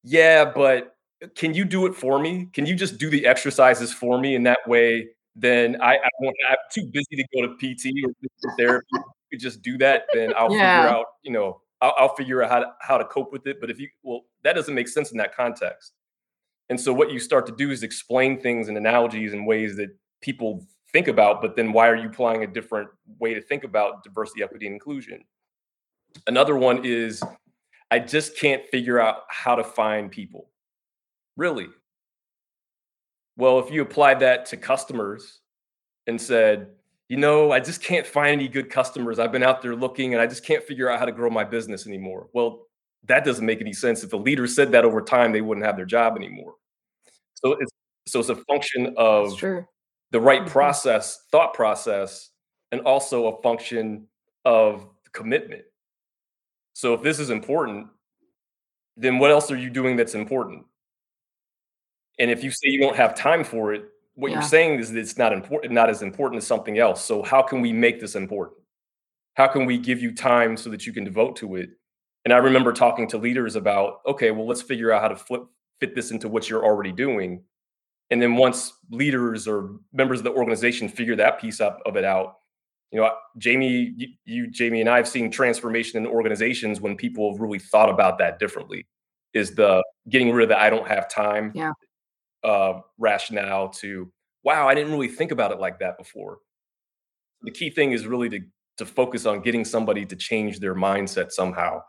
[0.05, 0.97] yeah, but
[1.35, 2.49] can you do it for me?
[2.53, 4.37] Can you just do the exercises for me?
[4.37, 6.09] And that way, then I, I
[6.49, 8.87] I'm too busy to go to PT or therapy
[9.31, 10.83] could just do that, then I'll yeah.
[10.83, 13.61] figure out, you know, I'll, I'll figure out how to, how to cope with it.
[13.61, 15.93] But if you, well, that doesn't make sense in that context.
[16.69, 19.89] And so what you start to do is explain things and analogies in ways that
[20.21, 22.89] people think about, but then why are you applying a different
[23.19, 25.25] way to think about diversity, equity, and inclusion?
[26.27, 27.23] Another one is
[27.91, 30.51] I just can't figure out how to find people.
[31.37, 31.69] Really?
[33.37, 35.41] Well, if you applied that to customers
[36.07, 36.69] and said,
[37.11, 39.19] you know, I just can't find any good customers.
[39.19, 41.43] I've been out there looking and I just can't figure out how to grow my
[41.43, 42.29] business anymore.
[42.33, 42.69] Well,
[43.09, 44.05] that doesn't make any sense.
[44.05, 46.55] If the leader said that over time, they wouldn't have their job anymore.
[47.35, 47.73] So it's
[48.07, 50.51] so it's a function of the right mm-hmm.
[50.51, 52.31] process, thought process,
[52.71, 54.07] and also a function
[54.45, 55.63] of commitment.
[56.75, 57.89] So if this is important,
[58.97, 60.65] then what else are you doing that's important?
[62.21, 63.87] And if you say you don't have time for it,
[64.21, 64.39] what yeah.
[64.39, 67.05] you're saying is that it's not important, not as important as something else.
[67.05, 68.59] So how can we make this important?
[69.35, 71.71] How can we give you time so that you can devote to it?
[72.27, 75.45] And I remember talking to leaders about, okay, well, let's figure out how to flip
[75.81, 77.43] fit this into what you're already doing.
[78.11, 82.05] And then once leaders or members of the organization figure that piece up of it
[82.05, 82.35] out,
[82.93, 87.33] you know, Jamie, you, you, Jamie, and I have seen transformation in organizations when people
[87.33, 88.87] have really thought about that differently.
[89.33, 91.73] Is the getting rid of the "I don't have time" yeah.
[92.45, 94.11] Uh, rationale to
[94.43, 96.39] wow, I didn't really think about it like that before.
[97.43, 98.41] The key thing is really to
[98.79, 101.83] to focus on getting somebody to change their mindset somehow,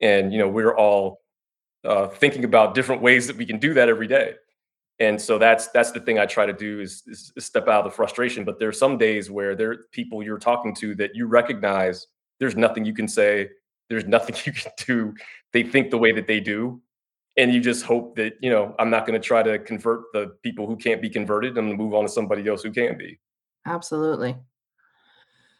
[0.00, 1.22] and you know, we're all
[1.84, 4.34] uh, thinking about different ways that we can do that every day.
[4.98, 7.90] And so that's that's the thing i try to do is, is, step out of
[7.90, 8.44] the frustration.
[8.44, 12.06] But there's some days where there are people you're talking to that you recognize
[12.38, 13.48] there's nothing you can say
[13.88, 15.14] there's nothing you can do.
[15.52, 16.80] They think the way that they do
[17.36, 20.34] and you just hope that you know i'm not going to try to convert the
[20.42, 23.18] people who can't be converted and move on to somebody else who can be.
[23.66, 24.36] Absolutely.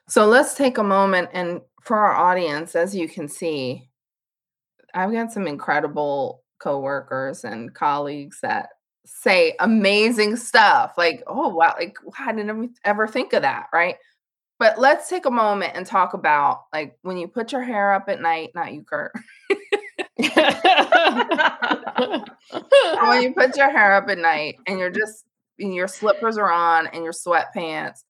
[0.08, 3.88] So let's take a moment and for our audience as you can see
[4.94, 8.68] i've got some incredible coworkers and colleagues that
[9.04, 13.96] say amazing stuff like oh wow like i didn't ever think of that right?
[14.58, 18.08] But let's take a moment and talk about like when you put your hair up
[18.08, 19.12] at night not you kurt
[23.00, 25.24] when you put your hair up at night and you're just
[25.58, 28.00] and your slippers are on and your sweatpants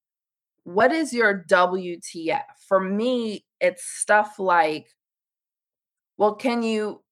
[0.64, 4.86] what is your wtf for me it's stuff like
[6.16, 7.02] well can you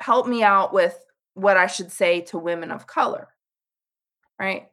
[0.00, 0.98] help me out with
[1.34, 3.28] what I should say to women of color.
[4.38, 4.68] Right?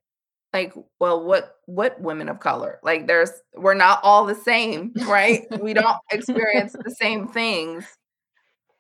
[0.54, 2.80] Like, well, what what women of color?
[2.84, 5.46] Like there's we're not all the same, right?
[5.62, 7.86] we don't experience the same things.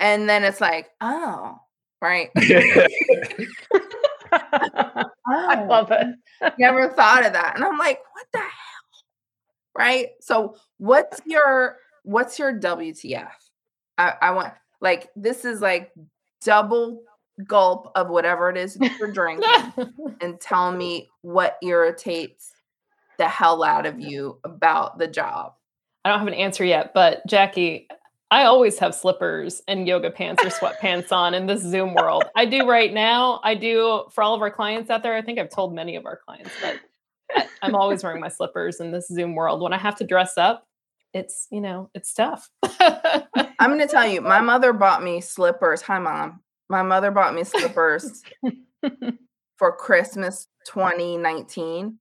[0.02, 1.60] And then it's like, oh,
[2.02, 2.30] right.
[2.38, 2.88] oh,
[5.28, 6.54] I love oh, it.
[6.58, 7.54] Never thought of that.
[7.56, 8.50] And I'm like, what the hell?
[9.78, 10.08] Right?
[10.20, 13.30] So what's your what's your WTF?
[13.98, 15.92] I, I want like this is like
[16.44, 17.04] double
[17.46, 19.48] gulp of whatever it is you're drinking
[20.22, 22.52] and tell me what irritates
[23.18, 25.54] the hell out of you about the job.
[26.04, 27.88] I don't have an answer yet, but Jackie,
[28.32, 32.24] I always have slippers and yoga pants or sweatpants on in this Zoom world.
[32.34, 33.42] I do right now.
[33.44, 35.14] I do for all of our clients out there.
[35.16, 38.92] I think I've told many of our clients, but I'm always wearing my slippers in
[38.92, 39.62] this Zoom world.
[39.62, 40.66] When I have to dress up,
[41.14, 42.50] it's, you know, it's tough.
[42.80, 45.82] I'm going to tell you, my mother bought me slippers.
[45.82, 46.40] Hi, mom.
[46.70, 48.24] My mother bought me slippers
[49.58, 52.00] for Christmas 2019,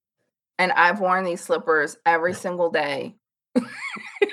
[0.61, 3.17] and I've worn these slippers every single day.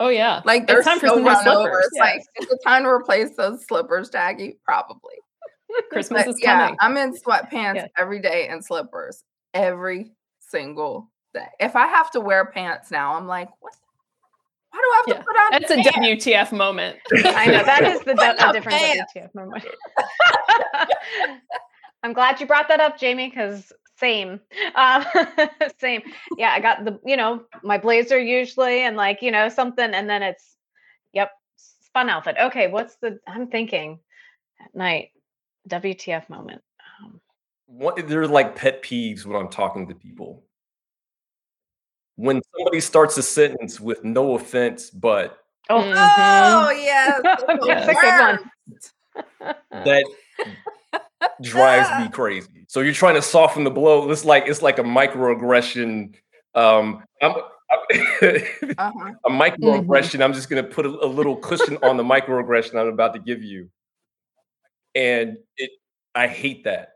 [0.00, 1.80] oh yeah, like they're time so for some run over.
[1.80, 2.02] It's yeah.
[2.02, 4.58] like it's the time to replace those slippers, Jackie.
[4.64, 5.14] Probably.
[5.90, 6.74] Christmas but, is coming.
[6.74, 7.86] Yeah, I'm in sweatpants yeah.
[7.98, 9.24] every day and slippers
[9.54, 11.46] every single day.
[11.60, 13.72] If I have to wear pants now, I'm like, what
[14.72, 15.14] why do I have yeah.
[15.14, 15.50] to put on?
[15.52, 16.26] That's pants?
[16.26, 16.96] a WTF moment.
[17.12, 19.12] I know that is the a different pants.
[19.14, 19.64] WTF moment.
[22.02, 24.40] I'm glad you brought that up, Jamie, because same,
[24.74, 25.04] uh,
[25.82, 26.02] same.
[26.38, 30.08] Yeah, I got the you know my blazer usually, and like you know something, and
[30.08, 30.56] then it's
[31.12, 31.30] yep,
[31.92, 32.36] fun outfit.
[32.40, 33.18] Okay, what's the?
[33.26, 33.98] I'm thinking
[34.64, 35.10] at night.
[35.68, 36.60] WTF moment.
[37.04, 37.20] Um,
[37.66, 40.42] what they're like pet peeves when I'm talking to people
[42.16, 45.38] when somebody starts a sentence with no offense, but
[45.70, 45.94] oh, mm-hmm.
[45.96, 49.54] oh yes, that's a good one.
[49.84, 50.04] that
[51.42, 52.64] drives me crazy.
[52.68, 54.10] So you're trying to soften the blow.
[54.10, 56.14] It's like it's like a microaggression.
[56.54, 57.42] Um, I'm, uh-huh.
[58.22, 59.86] a microaggression.
[59.86, 60.22] Mm-hmm.
[60.22, 63.20] I'm just going to put a, a, little cushion on the microaggression I'm about to
[63.20, 63.70] give you,
[64.94, 65.70] and it.
[66.14, 66.92] I hate that.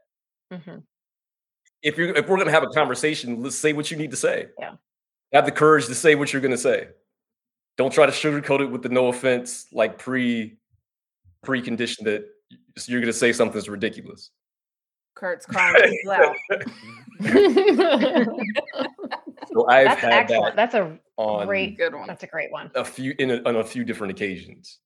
[0.52, 0.78] Mm-hmm.
[1.82, 4.16] If you're if we're going to have a conversation, let's say what you need to
[4.16, 4.48] say.
[4.58, 4.72] Yeah
[5.32, 6.88] have the courage to say what you're going to say.
[7.76, 10.56] Don't try to sugarcoat it with the no offense, like pre
[11.44, 12.26] precondition that
[12.86, 14.30] you're going to say something's ridiculous.
[15.14, 16.36] Kurt's calling people out.
[19.48, 20.56] so I've that's had excellent.
[20.56, 20.70] that.
[20.70, 20.98] That's a
[21.46, 22.06] great good one.
[22.06, 22.70] That's a great one.
[22.74, 24.80] A few in a, on a few different occasions,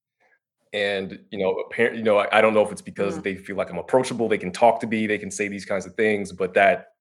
[0.72, 3.24] and you know, apparently, you know, I, I don't know if it's because mm.
[3.24, 4.28] they feel like I'm approachable.
[4.28, 5.08] They can talk to me.
[5.08, 6.30] They can say these kinds of things.
[6.30, 6.92] But that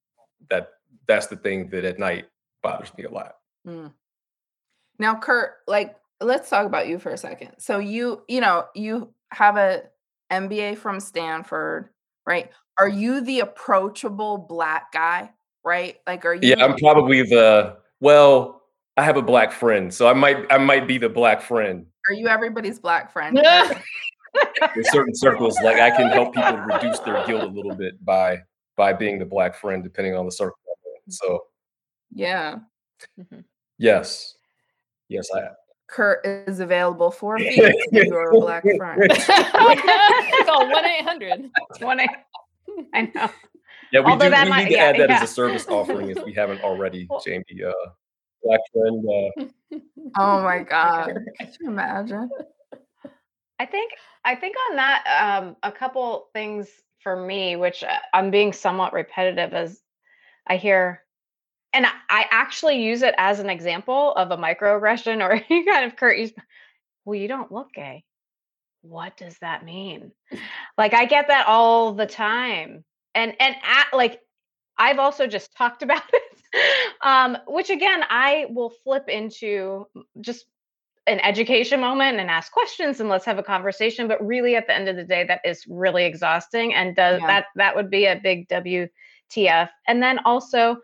[0.50, 0.70] that
[1.08, 2.26] that's the thing that at night
[2.64, 3.36] bothers me a lot.
[3.68, 3.94] Mm.
[4.98, 7.52] Now, Kurt, like, let's talk about you for a second.
[7.60, 9.84] So you, you know, you have a
[10.32, 11.90] MBA from Stanford,
[12.26, 12.52] right?
[12.78, 15.32] Are you the approachable black guy,
[15.64, 15.98] right?
[16.08, 16.50] Like, are you?
[16.50, 17.78] Yeah, I'm probably the.
[18.00, 18.64] Well,
[18.98, 21.86] I have a black friend, so I might, I might be the black friend.
[22.08, 23.38] Are you everybody's black friend?
[24.76, 28.40] In certain circles, like I can help people reduce their guilt a little bit by
[28.78, 30.58] by being the black friend, depending on the circle.
[31.10, 31.44] So
[32.14, 32.58] yeah.
[33.20, 33.40] Mm-hmm.
[33.78, 34.36] Yes.
[35.08, 35.56] Yes, I am.
[35.90, 37.62] Kurt is available for a fee
[37.92, 39.10] if you're a black friend.
[40.46, 41.50] Call 1 800.
[41.80, 42.00] 1
[42.94, 43.30] I know.
[43.92, 45.16] Yeah, we, do, we need to add that yeah.
[45.16, 47.44] as a service offering if we haven't already, Jamie.
[47.66, 47.72] Uh,
[48.44, 49.04] black friend.
[49.10, 49.78] Uh,
[50.18, 51.18] oh my god!
[51.40, 52.30] Can you imagine?
[53.58, 56.68] I think I think on that um, a couple things
[57.02, 59.82] for me, which uh, I'm being somewhat repetitive as
[60.46, 61.02] I hear,
[61.74, 66.18] and I, actually use it as an example of a microaggression or you kind of.
[66.18, 66.30] You,
[67.06, 68.04] well, you don't look gay.
[68.82, 70.12] What does that mean?
[70.78, 74.20] like I get that all the time, and and at, like
[74.78, 76.44] I've also just talked about it,
[77.02, 79.86] um, which again I will flip into
[80.22, 80.46] just
[81.08, 84.76] an education moment and ask questions and let's have a conversation but really at the
[84.76, 87.28] end of the day that is really exhausting and does yeah.
[87.28, 90.78] that that would be a big wtf and then also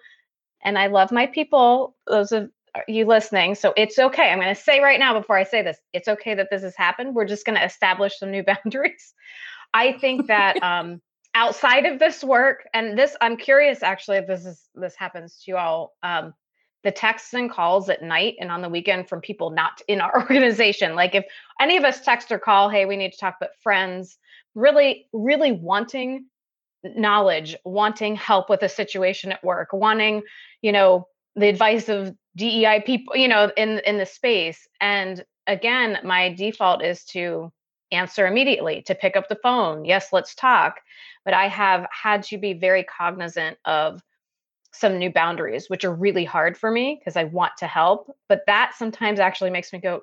[0.66, 2.50] and i love my people those of
[2.90, 5.78] you listening so it's okay i'm going to say right now before i say this
[5.94, 9.14] it's okay that this has happened we're just going to establish some new boundaries
[9.74, 11.02] i think that um
[11.36, 15.52] outside of this work and this i'm curious actually if this is this happens to
[15.52, 16.34] you all um
[16.86, 20.22] the texts and calls at night and on the weekend from people not in our
[20.22, 20.96] organization.
[20.96, 21.26] Like if
[21.60, 24.18] any of us text or call, hey, we need to talk, but friends
[24.54, 26.28] really, really wanting
[26.96, 30.24] knowledge, wanting help with a situation at work, wanting,
[30.62, 34.68] you know, the advice of DEI people, you know, in in the space.
[34.80, 37.52] And again, my default is to
[37.92, 39.86] answer immediately, to pick up the phone.
[39.86, 40.76] Yes, let's talk.
[41.24, 44.02] But I have had to be very cognizant of
[44.72, 48.14] some new boundaries, which are really hard for me because I want to help.
[48.28, 50.02] But that sometimes actually makes me go,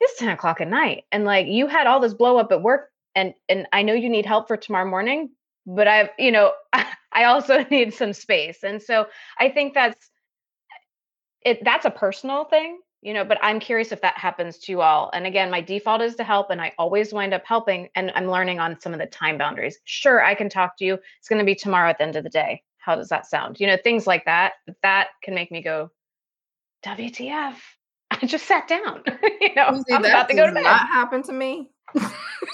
[0.00, 1.04] it's 10 o'clock at night.
[1.10, 4.10] And like you had all this blow up at work and and I know you
[4.10, 5.30] need help for tomorrow morning,
[5.66, 8.62] but I've, you know, I also need some space.
[8.62, 9.06] And so
[9.38, 10.10] I think that's
[11.42, 14.80] it that's a personal thing, you know, but I'm curious if that happens to you
[14.80, 15.10] all.
[15.12, 18.30] And again, my default is to help and I always wind up helping and I'm
[18.30, 19.78] learning on some of the time boundaries.
[19.84, 20.98] Sure, I can talk to you.
[21.18, 23.58] It's going to be tomorrow at the end of the day how does that sound?
[23.58, 24.52] You know, things like that.
[24.82, 25.90] That can make me go,
[26.84, 27.56] WTF.
[28.12, 29.02] I just sat down.
[29.40, 30.62] you know, See, I'm about to go to bed.
[30.62, 31.68] Not happen to me.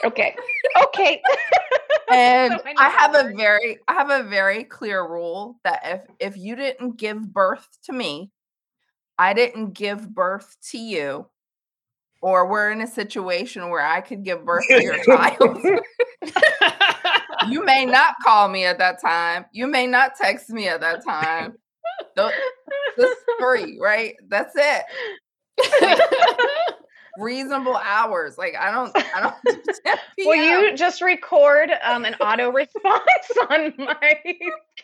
[0.04, 0.36] Okay.
[0.84, 1.22] Okay.
[2.12, 6.34] and so I, I have a very I have a very clear rule that if
[6.34, 8.30] if you didn't give birth to me,
[9.18, 11.26] I didn't give birth to you,
[12.20, 15.58] or we're in a situation where I could give birth to your child
[17.48, 19.44] you may not call me at that time.
[19.52, 21.54] You may not text me at that time.
[22.16, 22.34] Don't,
[22.96, 24.14] just three, right?
[24.28, 24.82] That's it.
[27.18, 28.38] Reasonable hours.
[28.38, 29.78] Like I don't, I don't.
[30.18, 33.02] Will you just record um, an auto response
[33.50, 34.22] on my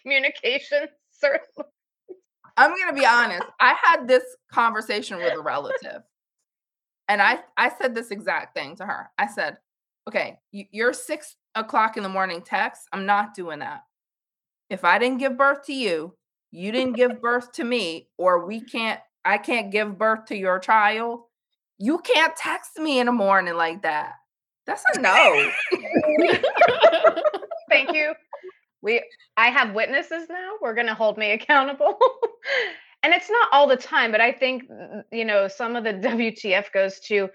[0.03, 0.89] communication?
[1.12, 1.70] Certainly.
[2.57, 3.45] I'm gonna be honest.
[3.61, 6.03] I had this conversation with a relative,
[7.09, 9.11] and I I said this exact thing to her.
[9.16, 9.59] I said,
[10.09, 13.83] "Okay, you're six o'clock in the morning text, I'm not doing that.
[14.70, 16.14] If I didn't give birth to you,
[16.51, 20.59] you didn't give birth to me, or we can't, I can't give birth to your
[20.59, 21.20] child,
[21.79, 24.14] you can't text me in the morning like that.
[24.66, 25.51] That's a no.
[27.70, 28.14] Thank you.
[28.83, 29.03] We
[29.37, 30.53] I have witnesses now.
[30.61, 31.99] We're going to hold me accountable.
[33.03, 35.95] and it's not all the time, but I think mm, you know some of the
[35.95, 37.29] WTF goes to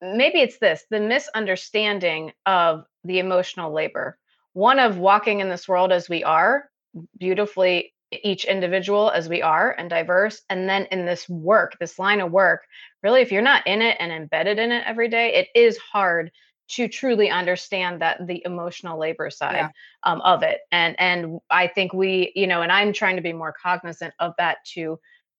[0.00, 4.18] maybe it's this the misunderstanding of the emotional labor
[4.56, 6.70] one of walking in this world as we are
[7.18, 7.92] beautifully
[8.22, 12.30] each individual as we are and diverse and then in this work this line of
[12.30, 12.62] work
[13.02, 16.30] really if you're not in it and embedded in it every day it is hard
[16.68, 19.68] to truly understand that the emotional labor side yeah.
[20.02, 23.32] um, of it and and i think we you know and i'm trying to be
[23.32, 24.98] more cognizant of that to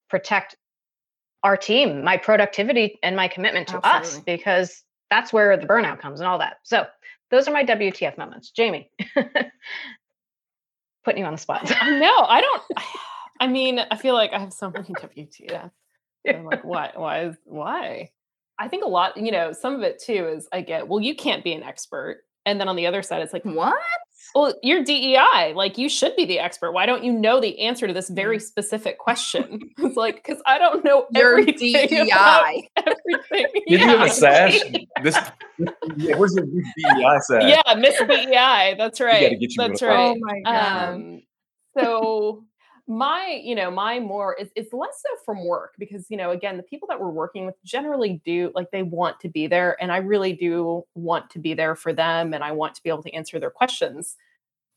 [0.09, 0.55] protect
[1.43, 4.17] our team, my productivity, and my commitment to Absolutely.
[4.17, 6.57] us because that's where the burnout comes and all that.
[6.63, 6.85] So
[7.31, 8.51] those are my WTF moments.
[8.51, 8.91] Jamie,
[11.07, 11.63] putting you on the spot.
[11.63, 12.63] no, I don't.
[13.39, 15.71] I mean, I feel like I have so many WTF.
[16.27, 16.91] I'm like, why?
[16.95, 17.27] Why?
[17.27, 18.09] Is, why?
[18.59, 21.15] I think a lot, you know, some of it too is I get, well, you
[21.15, 22.23] can't be an expert.
[22.45, 23.77] And then on the other side, it's like, what?
[24.35, 25.53] Well, you're DEI.
[25.55, 26.71] Like you should be the expert.
[26.71, 28.41] Why don't you know the answer to this very mm.
[28.41, 29.71] specific question?
[29.77, 32.69] it's like because I don't know you're everything DEI.
[32.77, 33.47] everything.
[33.53, 33.77] Did yeah.
[33.77, 34.59] you have a sash?
[35.01, 35.17] This
[36.15, 37.43] where's your DEI sash?
[37.43, 38.75] Yeah, Miss DEI.
[38.77, 39.37] That's right.
[39.57, 39.95] That's right.
[39.97, 40.93] Oh my god.
[40.93, 41.21] Um,
[41.77, 42.43] so
[42.87, 46.55] my you know my more is it's less so from work because you know again
[46.55, 49.91] the people that we're working with generally do like they want to be there and
[49.91, 53.03] i really do want to be there for them and i want to be able
[53.03, 54.15] to answer their questions.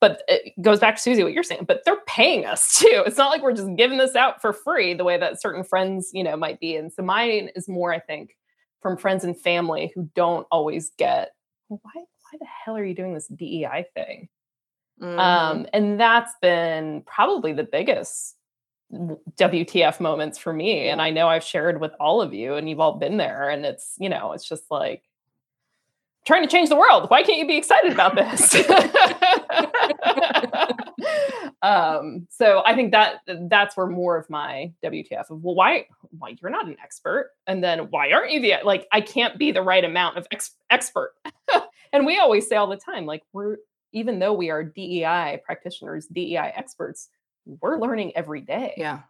[0.01, 3.03] But it goes back to susie what you're saying but they're paying us too.
[3.07, 6.11] It's not like we're just giving this out for free the way that certain friends
[6.13, 6.75] you know might be.
[6.75, 8.37] And so mine is more i think
[8.81, 11.31] from friends and family who don't always get
[11.69, 14.29] well, why why the hell are you doing this dei thing
[15.01, 15.19] Mm-hmm.
[15.19, 18.37] Um, and that's been probably the biggest
[18.93, 20.89] WTF moments for me.
[20.89, 23.49] And I know I've shared with all of you and you've all been there.
[23.49, 25.05] And it's, you know, it's just like
[26.27, 27.09] trying to change the world.
[27.09, 28.55] Why can't you be excited about this?
[31.63, 35.87] um, so I think that that's where more of my WTF of, well, why,
[36.19, 37.31] why you're not an expert?
[37.47, 40.57] And then why aren't you the, like, I can't be the right amount of ex-
[40.69, 41.15] expert.
[41.93, 43.59] and we always say all the time, like, we're,
[43.93, 47.09] even though we are DEI practitioners, DEI experts,
[47.47, 48.75] we're learning every day.
[48.77, 49.01] Yeah.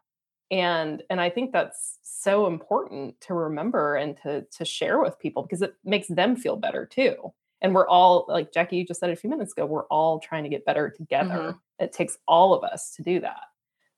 [0.51, 5.43] And and I think that's so important to remember and to to share with people
[5.43, 7.33] because it makes them feel better too.
[7.63, 10.43] And we're all like Jackie you just said a few minutes ago, we're all trying
[10.45, 11.35] to get better together.
[11.35, 11.85] Mm-hmm.
[11.85, 13.41] It takes all of us to do that.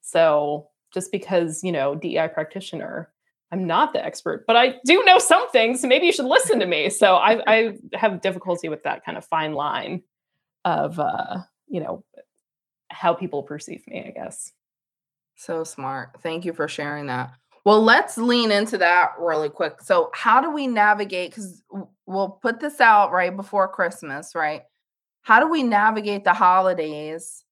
[0.03, 3.11] So just because, you know, DEI practitioner,
[3.51, 5.81] I'm not the expert, but I do know some things.
[5.81, 6.91] So maybe you should listen to me.
[6.91, 10.03] So I, I have difficulty with that kind of fine line
[10.65, 11.39] of uh,
[11.69, 12.05] you know,
[12.91, 14.53] how people perceive me, I guess.
[15.37, 16.21] So smart.
[16.23, 17.33] Thank you for sharing that.
[17.65, 19.81] Well, let's lean into that really quick.
[19.81, 21.31] So, how do we navigate?
[21.31, 21.63] Because
[22.07, 24.63] we'll put this out right before Christmas, right?
[25.23, 27.45] How do we navigate the holidays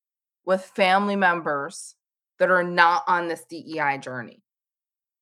[0.44, 1.94] with family members
[2.40, 4.42] that are not on this DEI journey?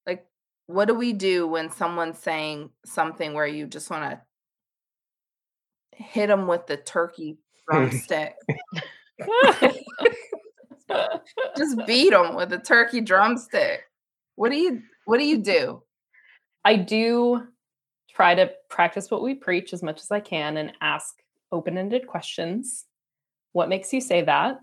[0.06, 0.26] Like,
[0.66, 4.20] what do we do when someone's saying something where you just want to
[6.02, 7.36] hit them with the turkey
[7.70, 8.34] drumstick?
[11.56, 13.80] Just beat them with a turkey drumstick.
[14.36, 15.82] What do you what do you do?
[16.64, 17.42] I do
[18.14, 21.14] try to practice what we preach as much as I can and ask
[21.52, 22.84] open-ended questions.
[23.52, 24.60] What makes you say that?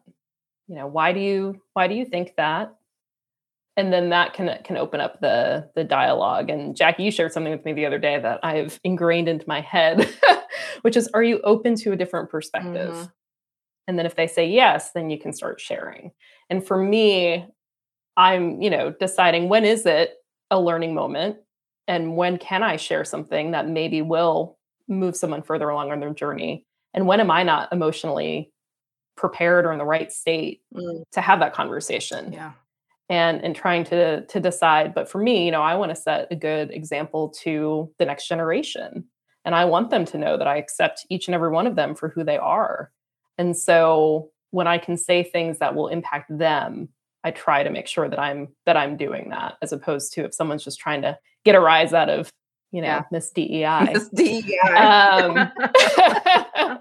[0.68, 2.76] You know, why do you why do you think that?
[3.78, 6.50] And then that can can open up the the dialogue.
[6.50, 9.62] And Jackie, you shared something with me the other day that I've ingrained into my
[9.62, 10.10] head,
[10.86, 12.94] which is are you open to a different perspective?
[12.94, 13.06] Mm-hmm.
[13.88, 16.12] And then if they say yes, then you can start sharing.
[16.52, 17.44] And for me,
[18.16, 20.14] I'm, you know, deciding when is it
[20.52, 21.38] a learning moment
[21.88, 26.14] and when can I share something that maybe will move someone further along on their
[26.14, 26.68] journey?
[26.94, 28.52] And when am I not emotionally
[29.18, 31.02] prepared or in the right state mm.
[31.14, 32.32] to have that conversation?
[32.32, 32.52] Yeah.
[33.10, 34.94] And and trying to to decide.
[34.94, 38.28] But for me, you know, I want to set a good example to the next
[38.28, 39.06] generation.
[39.46, 41.96] And I want them to know that I accept each and every one of them
[41.96, 42.92] for who they are
[43.38, 46.90] and so when I can say things that will impact them,
[47.24, 50.34] I try to make sure that I'm that I'm doing that as opposed to if
[50.34, 52.30] someone's just trying to get a rise out of,
[52.72, 53.04] you know, yeah.
[53.12, 53.90] Miss DEI.
[53.94, 54.60] Miss DEI.
[54.70, 55.52] Um,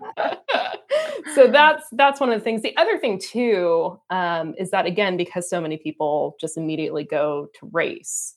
[1.34, 2.62] so that's that's one of the things.
[2.62, 7.48] The other thing too um, is that again, because so many people just immediately go
[7.58, 8.36] to race,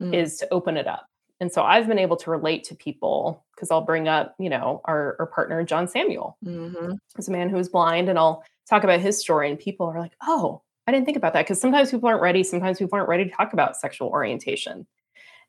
[0.00, 0.14] mm.
[0.14, 1.06] is to open it up.
[1.40, 4.80] And so I've been able to relate to people because I'll bring up, you know,
[4.84, 6.38] our, our partner, John Samuel.
[6.44, 6.92] Mm-hmm.
[7.14, 9.50] He's a man who is blind, and I'll talk about his story.
[9.50, 11.44] And people are like, oh, I didn't think about that.
[11.44, 12.42] Because sometimes people aren't ready.
[12.42, 14.86] Sometimes people aren't ready to talk about sexual orientation.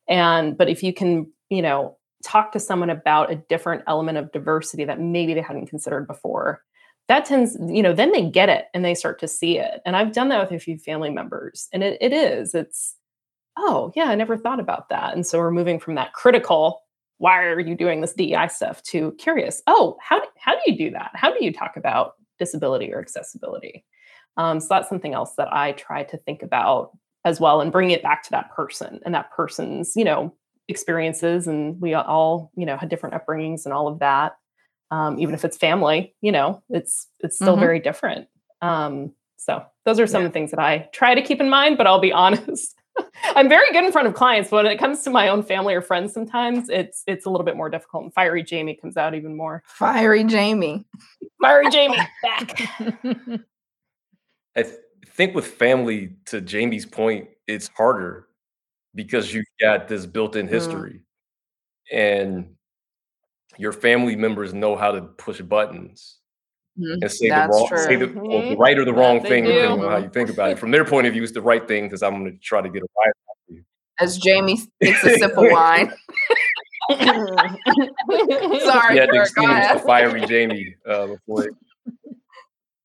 [0.09, 4.31] And, but if you can, you know, talk to someone about a different element of
[4.31, 6.63] diversity that maybe they hadn't considered before,
[7.07, 9.79] that tends, you know, then they get it and they start to see it.
[9.85, 11.69] And I've done that with a few family members.
[11.71, 12.96] And it, it is, it's,
[13.57, 15.13] oh, yeah, I never thought about that.
[15.13, 16.81] And so we're moving from that critical,
[17.17, 20.91] why are you doing this DEI stuff, to curious, oh, how, how do you do
[20.91, 21.11] that?
[21.13, 23.83] How do you talk about disability or accessibility?
[24.37, 26.91] Um, so that's something else that I try to think about
[27.25, 30.33] as well and bring it back to that person and that person's, you know,
[30.67, 31.47] experiences.
[31.47, 34.37] And we all, you know, had different upbringings and all of that.
[34.91, 37.61] Um, even if it's family, you know, it's it's still mm-hmm.
[37.61, 38.27] very different.
[38.61, 40.27] Um, so those are some yeah.
[40.27, 42.75] of the things that I try to keep in mind, but I'll be honest,
[43.35, 45.73] I'm very good in front of clients, but when it comes to my own family
[45.73, 48.03] or friends, sometimes it's it's a little bit more difficult.
[48.05, 49.63] And fiery Jamie comes out even more.
[49.65, 50.85] Fiery Jamie,
[51.41, 52.61] fiery Jamie, back.
[54.55, 54.75] I th-
[55.07, 58.27] think with family, to Jamie's point, it's harder
[58.95, 60.51] because you've got this built-in mm.
[60.51, 61.01] history,
[61.93, 61.97] mm.
[61.97, 62.55] and
[63.57, 66.19] your family members know how to push buttons.
[66.77, 67.77] And say That's the wrong, true.
[67.79, 69.51] say the, well, the, right or the wrong thing, do.
[69.51, 70.59] depending on how you think about it.
[70.59, 72.69] From their point of view, it's the right thing because I'm going to try to
[72.69, 73.13] get a right
[73.47, 73.63] you.
[73.99, 75.91] As Jamie takes a sip of wine.
[76.89, 81.45] Sorry, yeah, to extinguish fiery Jamie uh, before.
[81.45, 81.53] It,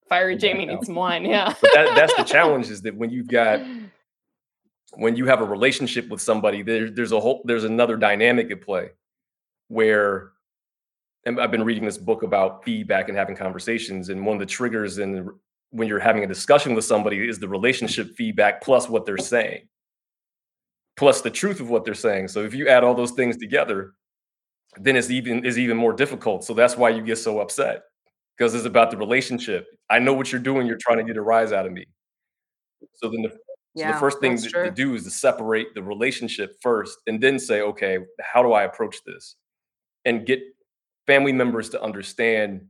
[0.09, 1.25] fiery Jamie needs some wine.
[1.25, 3.61] Yeah, but that, that's the challenge: is that when you've got
[4.95, 8.63] when you have a relationship with somebody, there, there's a whole there's another dynamic at
[8.63, 8.91] play
[9.69, 10.33] where
[11.25, 14.09] and I've been reading this book about feedback and having conversations.
[14.09, 15.29] And one of the triggers in
[15.71, 19.69] when you're having a discussion with somebody is the relationship feedback plus what they're saying,
[20.97, 22.29] plus the truth of what they're saying.
[22.29, 23.95] So if you add all those things together,
[24.79, 26.45] then it's even is even more difficult.
[26.45, 27.83] So that's why you get so upset
[28.37, 29.67] because it's about the relationship.
[29.91, 30.67] I know what you're doing.
[30.67, 31.87] You're trying to get a rise out of me.
[32.95, 33.31] So then the
[33.75, 37.39] So the first thing to, to do is to separate the relationship first and then
[37.39, 39.37] say, okay, how do I approach this?
[40.05, 40.41] And get
[41.07, 42.67] family members to understand,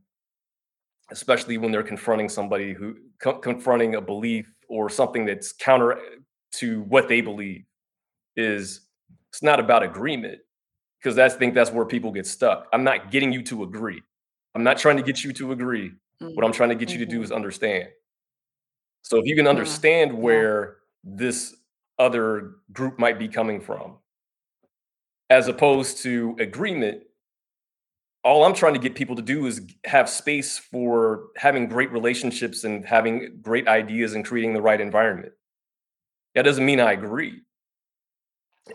[1.11, 5.99] especially when they're confronting somebody who co- confronting a belief or something that's counter eh,
[6.53, 7.63] to what they believe
[8.35, 8.81] is
[9.29, 10.39] it's not about agreement
[10.99, 12.67] because that's I think that's where people get stuck.
[12.73, 14.01] I'm not getting you to agree.
[14.55, 15.91] I'm not trying to get you to agree.
[16.19, 17.89] What I'm trying to get you to do is understand.
[19.01, 20.17] So if you can understand yeah.
[20.17, 21.55] where this
[21.99, 23.97] other group might be coming from,
[25.29, 27.03] as opposed to agreement,
[28.23, 32.63] all I'm trying to get people to do is have space for having great relationships
[32.63, 35.33] and having great ideas and creating the right environment.
[36.35, 37.41] That doesn't mean I agree.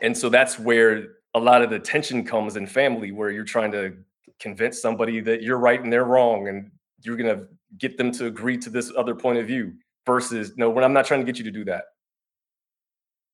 [0.03, 3.72] And so that's where a lot of the tension comes in family, where you're trying
[3.72, 3.96] to
[4.38, 6.70] convince somebody that you're right and they're wrong, and
[7.03, 7.46] you're gonna
[7.78, 9.74] get them to agree to this other point of view.
[10.07, 11.84] Versus, no, when I'm not trying to get you to do that.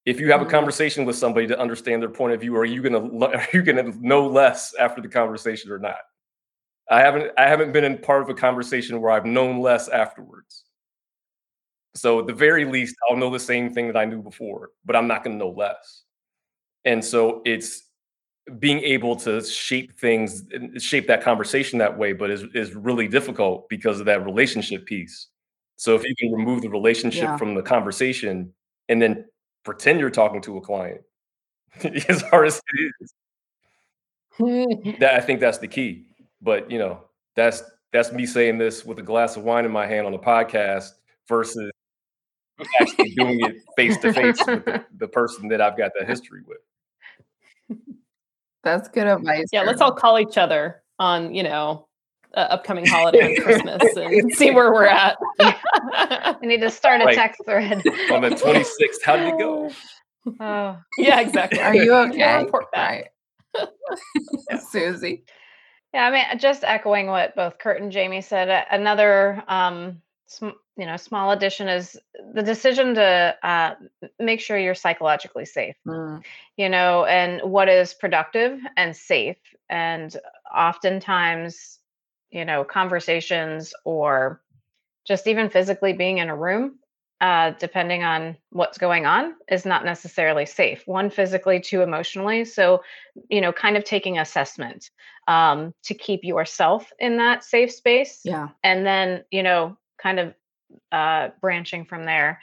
[0.07, 0.51] If you have a Mhm.
[0.51, 3.93] conversation with somebody to understand their point of view, are you gonna are you gonna
[4.01, 5.97] know less after the conversation or not?
[6.91, 10.65] I haven't I haven't been in part of a conversation where I've known less afterwards.
[11.95, 14.97] So at the very least, I'll know the same thing that I knew before, but
[14.97, 16.03] I'm not going to know less.
[16.85, 17.85] And so it's
[18.61, 20.45] being able to shape things,
[20.79, 25.29] shape that conversation that way, but is is really difficult because of that relationship piece.
[25.77, 27.37] So if you can remove the relationship Yeah.
[27.39, 28.53] from the conversation
[28.89, 29.27] and then
[29.65, 31.01] pretend you're talking to a client,
[32.09, 33.15] as hard as it is,
[35.01, 36.07] that I think that's the key.
[36.41, 37.01] But you know,
[37.35, 37.63] that's
[37.93, 40.91] that's me saying this with a glass of wine in my hand on a podcast
[41.29, 41.71] versus
[42.81, 46.43] actually doing it face to face with the, the person that I've got that history
[46.47, 47.79] with.
[48.63, 49.47] That's good advice.
[49.53, 51.87] yeah, let's all call each other on, you know,
[52.37, 55.17] uh, upcoming holiday on Christmas and see where we're at.
[56.41, 57.15] We need to start a Right.
[57.15, 57.83] text thread.
[58.13, 59.71] On the 26th, how did it go?
[60.41, 61.61] Oh, yeah, exactly.
[61.61, 62.45] Are you Yeah, okay?
[62.45, 63.11] report back.
[63.55, 63.69] Right.
[64.71, 65.25] Susie.
[65.93, 68.67] Yeah, I mean, just echoing what both Kurt and Jamie said.
[68.71, 71.97] Another, um, sm- you know, small addition is
[72.35, 73.75] the decision to uh,
[74.19, 75.77] make sure you're psychologically safe.
[75.87, 76.23] Mm,
[76.57, 79.37] You know, and what is productive and safe.
[79.71, 80.17] And
[80.55, 81.79] oftentimes,
[82.35, 84.43] you know, conversations or
[85.07, 86.81] just even physically being in a room,
[87.21, 90.83] uh, depending on what's going on, is not necessarily safe.
[90.87, 92.45] One physically, two emotionally.
[92.45, 92.83] So,
[93.31, 94.91] you know, kind of taking assessment
[95.29, 98.49] um, to keep yourself in that safe space, yeah.
[98.65, 100.35] and then you know, kind of
[100.91, 102.41] uh, branching from there.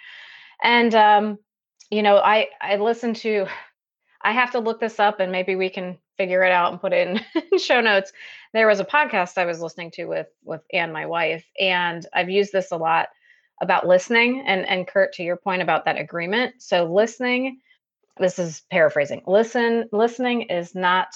[0.64, 1.38] And um,
[1.90, 3.46] you know, I I listen to.
[4.24, 6.94] I have to look this up, and maybe we can figure it out and put
[6.94, 7.08] it
[7.52, 8.14] in show notes.
[8.54, 12.30] There was a podcast I was listening to with with Anne, my wife, and I've
[12.30, 13.10] used this a lot
[13.62, 14.44] about listening.
[14.46, 17.60] And and Kurt, to your point about that agreement, so listening.
[18.20, 19.24] This is paraphrasing.
[19.26, 21.08] Listen, listening is not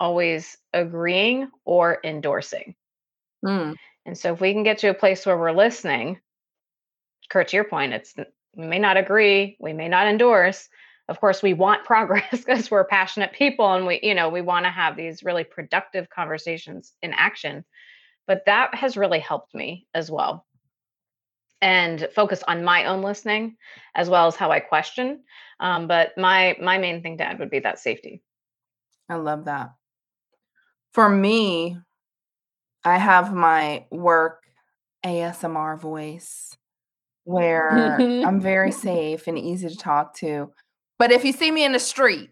[0.00, 2.74] always agreeing or endorsing.
[3.44, 3.76] Mm,
[4.06, 6.20] And so if we can get to a place where we're listening,
[7.30, 8.14] Kurt, to your point, it's
[8.56, 10.68] we may not agree, we may not endorse.
[11.08, 14.64] Of course, we want progress because we're passionate people and we, you know, we want
[14.66, 17.64] to have these really productive conversations in action.
[18.26, 20.46] But that has really helped me as well.
[21.60, 23.56] And focus on my own listening
[23.94, 25.22] as well as how I question.
[25.60, 28.22] Um, but my my main thing to add would be that safety.
[29.08, 29.70] I love that.
[30.92, 31.78] For me,
[32.84, 34.42] I have my work
[35.04, 36.56] ASMR voice
[37.24, 40.50] where I'm very safe and easy to talk to.
[41.02, 42.30] But if you see me in the street,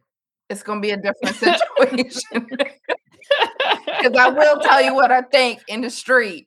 [0.49, 2.47] it's going to be a different situation.
[2.47, 6.47] Because I will tell you what I think in the street.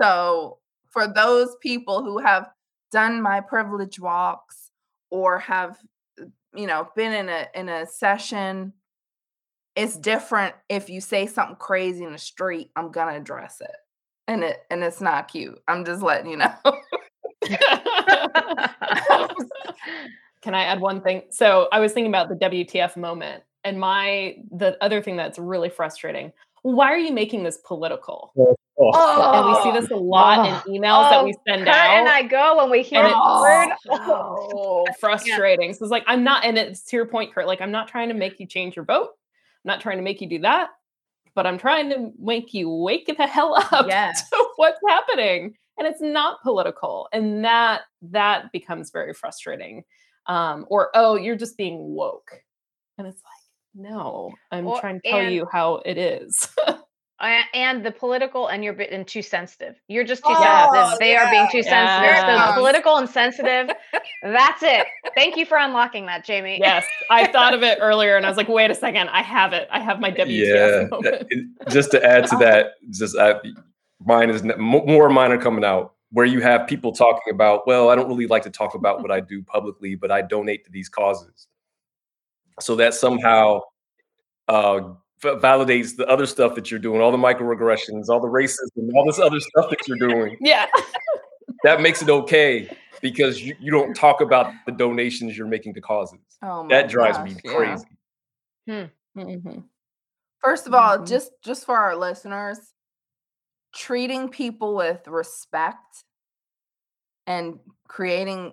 [0.00, 2.50] So, for those people who have
[2.90, 4.72] done my privilege walks
[5.12, 5.78] or have
[6.56, 8.72] you know been in a in a session
[9.76, 13.76] it's different if you say something crazy in the street i'm gonna address it.
[14.26, 15.60] And it and it's not cute.
[15.68, 16.52] I'm just letting you know
[20.44, 21.22] Can I add one thing?
[21.30, 25.70] So I was thinking about the WTF moment, and my the other thing that's really
[25.70, 26.32] frustrating.
[26.60, 28.30] Why are you making this political?
[28.36, 31.64] And we see this a oh, lot in oh, emails that we oh, send Oh,
[31.72, 31.96] Kurt out.
[31.98, 34.06] and I go when we hear and the it's word.
[34.06, 35.72] so frustrating.
[35.72, 37.46] So it's like I'm not, and it's to your point, Kurt.
[37.46, 39.08] Like I'm not trying to make you change your vote.
[39.64, 40.70] I'm not trying to make you do that,
[41.34, 44.28] but I'm trying to make you wake the hell up Yes.
[44.28, 45.54] to what's happening.
[45.78, 49.82] And it's not political, and that that becomes very frustrating.
[50.26, 52.30] Um, or oh, you're just being woke,
[52.98, 53.44] and it's like
[53.90, 56.48] no, I'm Well, trying to tell and- you how it is.
[57.54, 59.76] and the political and you're being too sensitive.
[59.88, 60.98] You're just too Oh, sensitive.
[61.00, 62.04] They are being too sensitive.
[62.10, 62.54] Yes.
[62.54, 63.70] So political and sensitive.
[64.22, 64.86] that's it.
[65.16, 66.58] Thank you for unlocking that, Jamie.
[66.60, 69.52] yes, I thought of it earlier, and I was like, "Wait a second, I have
[69.52, 69.68] it.
[69.70, 70.86] I have my WTF yeah.
[70.90, 73.40] moment." it- just to add to that, just uh,
[74.00, 77.96] mine is more mine are coming out where you have people talking about, well, I
[77.96, 80.88] don't really like to talk about what I do publicly, but I donate to these
[80.88, 81.48] causes.
[82.60, 83.62] So that somehow
[84.46, 89.04] uh, validates the other stuff that you're doing, all the microaggressions, all the racism, all
[89.04, 90.36] this other stuff that you're doing.
[90.40, 90.66] Yeah,
[91.64, 95.80] That makes it okay because you, you don't talk about the donations you're making to
[95.80, 96.20] causes.
[96.42, 97.52] Oh my That drives gosh, me yeah.
[98.68, 98.90] crazy.
[99.16, 99.64] Mhm.
[100.40, 101.08] First of all, Mhm.
[101.08, 102.58] just just for our listeners,
[103.74, 106.04] treating people with respect
[107.26, 107.58] and
[107.88, 108.52] creating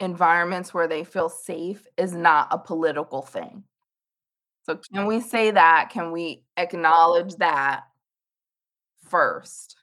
[0.00, 3.64] environments where they feel safe is not a political thing.
[4.64, 5.90] So can we say that?
[5.90, 7.84] Can we acknowledge that
[9.08, 9.76] first?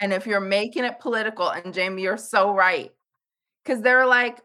[0.00, 2.90] And if you're making it political, and Jamie, you're so right.
[3.64, 4.40] Because they're like,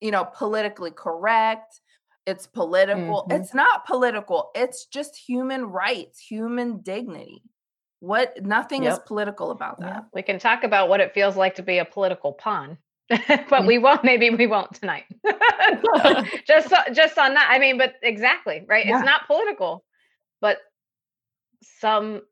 [0.00, 1.80] you know, politically correct.
[2.26, 3.26] It's political.
[3.28, 3.40] Mhm.
[3.40, 4.50] It's not political.
[4.54, 7.42] It's just human rights, human dignity.
[8.00, 9.88] What nothing is political about Yep.
[9.88, 10.04] that.
[10.14, 12.78] We can talk about what it feels like to be a political pawn.
[13.50, 15.04] but we won't maybe we won't tonight.
[16.46, 17.48] just so- just on that.
[17.50, 18.86] I mean, but exactly, right?
[18.86, 18.96] Yeah.
[18.98, 19.84] It's not political,
[20.40, 20.58] but
[21.62, 22.22] some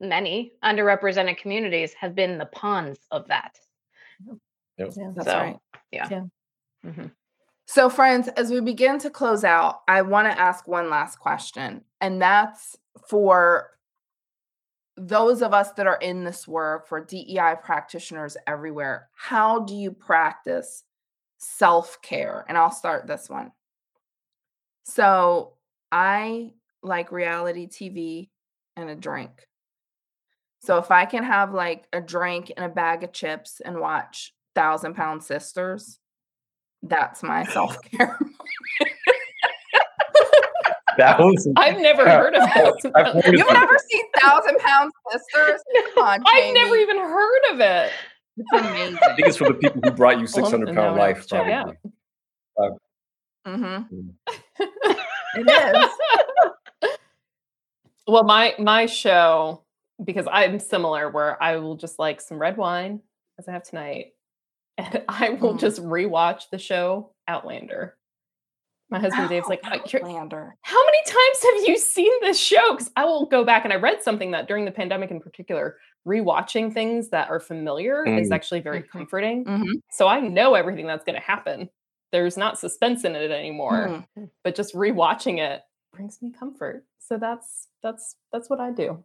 [0.00, 3.58] many underrepresented communities have been the pawns of that.
[4.76, 5.58] That's So, right.
[6.86, 7.10] Mhm.
[7.66, 11.82] So, friends, as we begin to close out, I want to ask one last question,
[12.00, 12.76] and that's
[13.08, 13.70] for
[14.98, 19.08] those of us that are in this work, for DEI practitioners everywhere.
[19.14, 20.84] How do you practice
[21.38, 22.44] self care?
[22.48, 23.52] And I'll start this one.
[24.84, 25.54] So,
[25.92, 28.28] I like reality TV
[28.76, 29.46] and a drink.
[30.60, 34.34] So, if I can have like a drink and a bag of chips and watch
[34.54, 36.00] Thousand Pound Sisters,
[36.82, 38.18] that's my self care.
[40.98, 43.14] That was I've never heard of I've that.
[43.24, 45.60] heard You've never seen Thousand Pound Sisters?
[45.94, 47.92] Come on, I've never even heard of it.
[48.36, 48.98] It's amazing.
[49.02, 51.22] I think it's for the people who brought you 600 now pound life.
[51.22, 51.76] to check it out.
[52.56, 52.78] Probably.
[53.46, 53.82] hmm
[55.34, 55.90] It is.
[58.06, 59.64] Well, my my show
[60.02, 63.00] because I'm similar where I will just like some red wine
[63.38, 64.12] as I have tonight,
[64.78, 65.60] and I will Mm.
[65.60, 67.97] just rewatch the show Outlander.
[68.90, 70.56] My husband Dave's like, "Oh, Outlander.
[70.62, 72.72] how many times have you seen this show?
[72.72, 75.76] Because I will go back and I read something that during the pandemic in particular,
[76.06, 78.34] rewatching things that are familiar is Mm.
[78.34, 78.88] actually very Mhm.
[78.88, 79.44] comforting.
[79.44, 79.82] Mhm.
[79.90, 81.68] So I know everything that's going to happen.
[82.12, 84.30] There's not suspense in it anymore, Mm.
[84.42, 85.62] but just rewatching it
[85.92, 86.84] brings me comfort.
[86.98, 89.04] So that's that's that's what I do.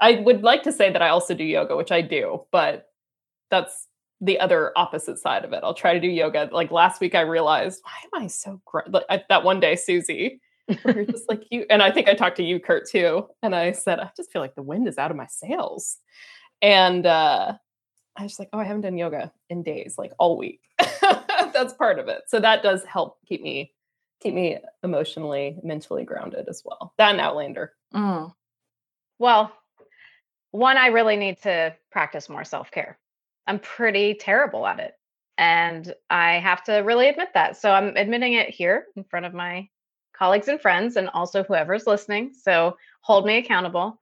[0.00, 2.90] I would like to say that I also do yoga, which I do, but
[3.50, 3.88] that's
[4.20, 5.60] the other opposite side of it.
[5.62, 6.48] I'll try to do yoga.
[6.52, 8.80] Like last week, I realized why am I so gr-?
[8.88, 10.40] like I, that one day, Susie,
[10.84, 13.28] you're just like you, and I think I talked to you, Kurt, too.
[13.42, 15.98] And I said, I just feel like the wind is out of my sails,
[16.60, 17.54] and uh,
[18.16, 20.60] I was like, oh, I haven't done yoga in days, like all week.
[21.52, 22.22] that's part of it.
[22.26, 23.72] So that does help keep me
[24.20, 26.92] keep me emotionally, mentally grounded as well.
[26.98, 27.72] That and Outlander.
[27.94, 28.32] Mm.
[29.20, 29.52] Well,
[30.50, 32.98] one, I really need to practice more self care.
[33.48, 34.92] I'm pretty terrible at it.
[35.38, 37.56] And I have to really admit that.
[37.56, 39.68] So I'm admitting it here in front of my
[40.14, 42.32] colleagues and friends and also whoever's listening.
[42.34, 44.00] So hold me accountable.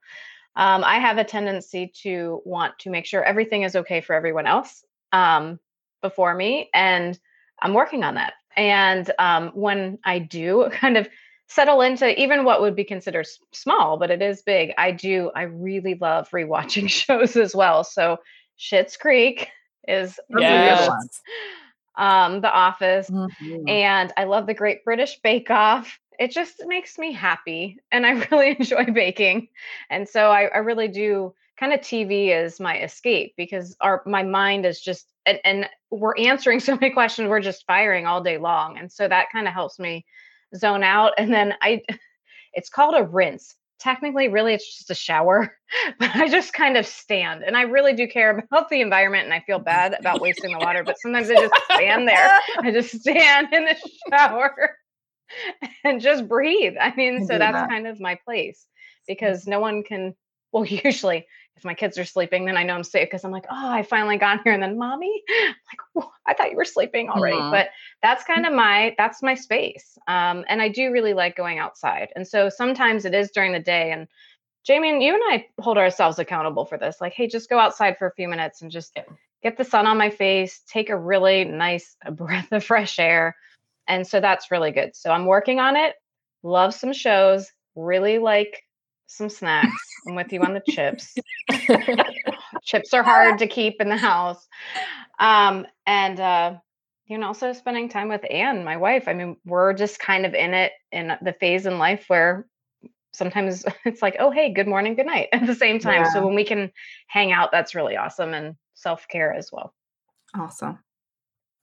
[0.55, 4.47] Um, I have a tendency to want to make sure everything is okay for everyone
[4.47, 5.59] else um,
[6.01, 6.69] before me.
[6.73, 7.17] And
[7.61, 8.33] I'm working on that.
[8.55, 11.07] And um, when I do kind of
[11.47, 14.73] settle into even what would be considered small, but it is big.
[14.77, 15.31] I do.
[15.33, 17.83] I really love rewatching shows as well.
[17.83, 18.17] So
[18.57, 19.49] Schitt's Creek
[19.87, 21.21] is yes.
[21.97, 23.69] um, The Office, Mhm.
[23.69, 25.99] and I love the Great British Bake Off.
[26.19, 29.49] It just makes me happy, and I really enjoy baking,
[29.89, 31.33] and so I, I really do.
[31.59, 36.15] Kind of TV is my escape because our my mind is just and, and we're
[36.17, 37.29] answering so many questions.
[37.29, 40.05] We're just firing all day long, and so that kind of helps me
[40.55, 41.13] zone out.
[41.17, 41.81] And then I,
[42.53, 43.55] it's called a rinse.
[43.79, 45.55] Technically, really, it's just a shower,
[45.99, 49.33] but I just kind of stand, and I really do care about the environment, and
[49.33, 50.83] I feel bad about wasting the water.
[50.83, 52.39] But sometimes I just stand there.
[52.59, 53.75] I just stand in the
[54.09, 54.77] shower
[55.83, 56.73] and just breathe.
[56.79, 57.69] I mean, I so that's that.
[57.69, 58.65] kind of my place
[59.07, 60.15] because no one can.
[60.51, 63.45] Well, usually, if my kids are sleeping, then I know I'm safe because I'm like,
[63.49, 66.65] oh, I finally got here, and then mommy, I'm like, "Whoa, I thought you were
[66.65, 67.37] sleeping already.
[67.37, 67.51] Mhm.
[67.51, 67.69] But
[68.03, 72.09] that's kind of my that's my space, um, and I do really like going outside.
[72.15, 74.07] And so sometimes it is during the day, and
[74.63, 76.97] Jamie, and you and I hold ourselves accountable for this.
[77.01, 78.97] Like, hey, just go outside for a few minutes and just
[79.41, 83.35] get the sun on my face, take a really nice breath of fresh air.
[83.87, 84.95] And so that's really good.
[84.95, 85.95] So I'm working on it.
[86.43, 88.61] Love some shows, really like
[89.07, 89.71] some snacks.
[90.07, 91.15] I'm with you on the chips.
[92.63, 94.47] chips are hard to keep in the house.
[95.19, 96.55] Um, and uh,
[97.07, 99.07] you know, also spending time with Anne, my wife.
[99.07, 102.47] I mean, we're just kind of in it in the phase in life where
[103.13, 106.03] sometimes it's like, oh, hey, good morning, good night at the same time.
[106.03, 106.13] Yeah.
[106.13, 106.71] So when we can
[107.07, 109.73] hang out, that's really awesome and self care as well.
[110.35, 110.79] Awesome.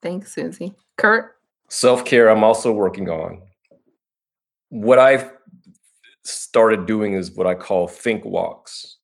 [0.02, 0.74] Thanks, Susie.
[0.96, 1.36] Kurt?
[1.68, 3.42] Self care, I'm also working on.
[4.68, 5.33] What I've
[6.24, 8.98] started doing is what I call think walks.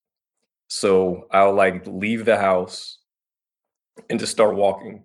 [0.68, 2.99] So I'll like leave the house
[4.09, 5.05] and just start walking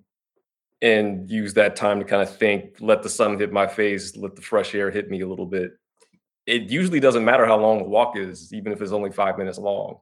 [0.82, 4.36] and use that time to kind of think, let the sun hit my face, let
[4.36, 5.72] the fresh air hit me a little bit.
[6.46, 9.58] It usually doesn't matter how long the walk is, even if it's only five minutes
[9.58, 9.98] long.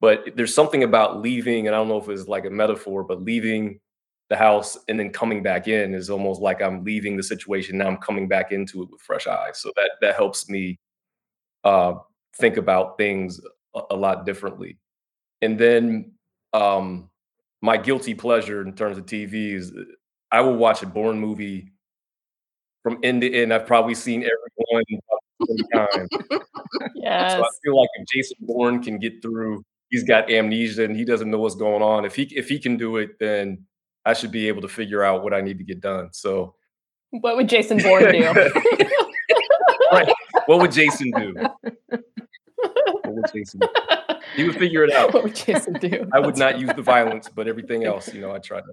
[0.00, 3.22] But there's something about leaving, and I don't know if it's like a metaphor, but
[3.22, 3.78] leaving
[4.30, 7.76] the house and then coming back in is almost like I'm leaving the situation.
[7.76, 9.60] Now I'm coming back into it with fresh eyes.
[9.60, 10.78] So that that helps me
[11.64, 11.94] uh,
[12.36, 13.40] think about things
[13.74, 14.78] a, a, lot differently.
[15.42, 16.12] And then
[16.52, 17.10] um,
[17.62, 19.82] my guilty pleasure in terms of TV is uh,
[20.32, 21.72] I will watch a Bourne movie
[22.82, 23.52] from end to end.
[23.52, 24.34] I've probably seen every
[24.70, 24.84] one
[25.72, 26.08] times.
[26.94, 27.32] yes.
[27.32, 31.04] So I feel like if Jason Bourne can get through, he's got amnesia and he
[31.04, 32.04] doesn't know what's going on.
[32.04, 33.66] If he if he can do it, then
[34.04, 36.10] I should be able to figure out what I need to get done.
[36.12, 36.54] So,
[37.10, 38.50] what would Jason Bourne do?
[40.50, 40.56] right.
[40.56, 41.34] What would Jason do?
[42.56, 43.68] What would Jason do?
[44.36, 45.12] He would figure it out.
[45.12, 46.08] What would Jason do?
[46.12, 48.66] I would not use the violence, but everything else, you know, I try to.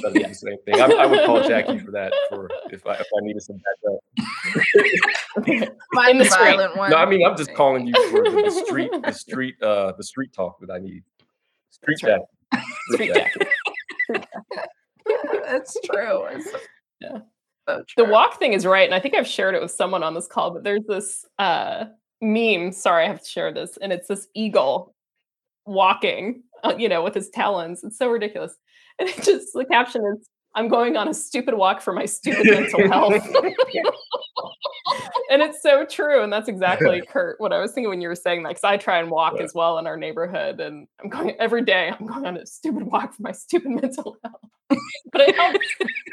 [0.00, 0.80] Try to do the same thing.
[0.80, 4.00] I, I, would call Jackie for that for if I if I needed some backup.
[5.94, 6.90] Find the violent one.
[6.90, 10.04] No, I mean I'm just calling you for the, the street, the street, uh, the
[10.04, 11.02] street talk that I need.
[11.70, 12.24] Street Jackie.
[12.92, 13.40] Street Jackie.
[15.44, 16.28] That's true.
[17.00, 17.18] yeah.
[17.68, 18.84] So the walk thing is right.
[18.84, 21.86] And I think I've shared it with someone on this call, but there's this uh,
[22.20, 22.72] meme.
[22.72, 23.76] Sorry, I have to share this.
[23.80, 24.94] And it's this eagle
[25.66, 27.84] walking, uh, you know, with his talons.
[27.84, 28.54] It's so ridiculous.
[28.98, 32.46] And it just, the caption is, I'm going on a stupid walk for my stupid
[32.46, 33.12] mental health.
[35.30, 36.22] and it's so true.
[36.22, 38.76] And that's exactly, Kurt, what I was thinking when you were saying that, because I
[38.76, 40.60] try and walk as well in our neighborhood.
[40.60, 44.16] And I'm going every day, I'm going on a stupid walk for my stupid mental
[44.24, 44.40] health.
[45.12, 45.66] but it helps.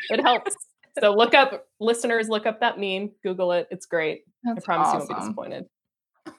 [0.09, 0.55] It helps.
[1.01, 3.67] So look up, listeners, look up that meme, Google it.
[3.71, 4.21] It's great.
[4.43, 4.99] That's I promise awesome.
[5.01, 5.57] you won't be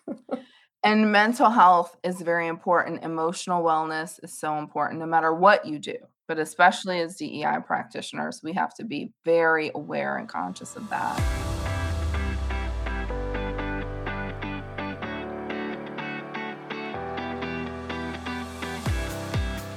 [0.07, 0.47] disappointed.
[0.85, 3.05] and mental health is very important.
[3.05, 5.97] Emotional wellness is so important no matter what you do,
[6.29, 11.56] but especially as DEI practitioners, we have to be very aware and conscious of that.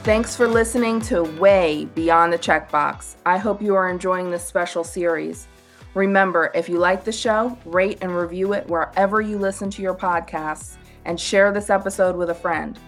[0.09, 3.17] Thanks for listening to Way Beyond the Checkbox.
[3.27, 5.47] I hope you are enjoying this special series.
[5.93, 9.93] Remember, if you like the show, rate and review it wherever you listen to your
[9.93, 12.79] podcasts and share this episode with a friend.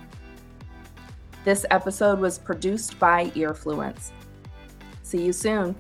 [1.46, 4.10] This episode was produced by Earfluence.
[5.04, 5.76] See you soon.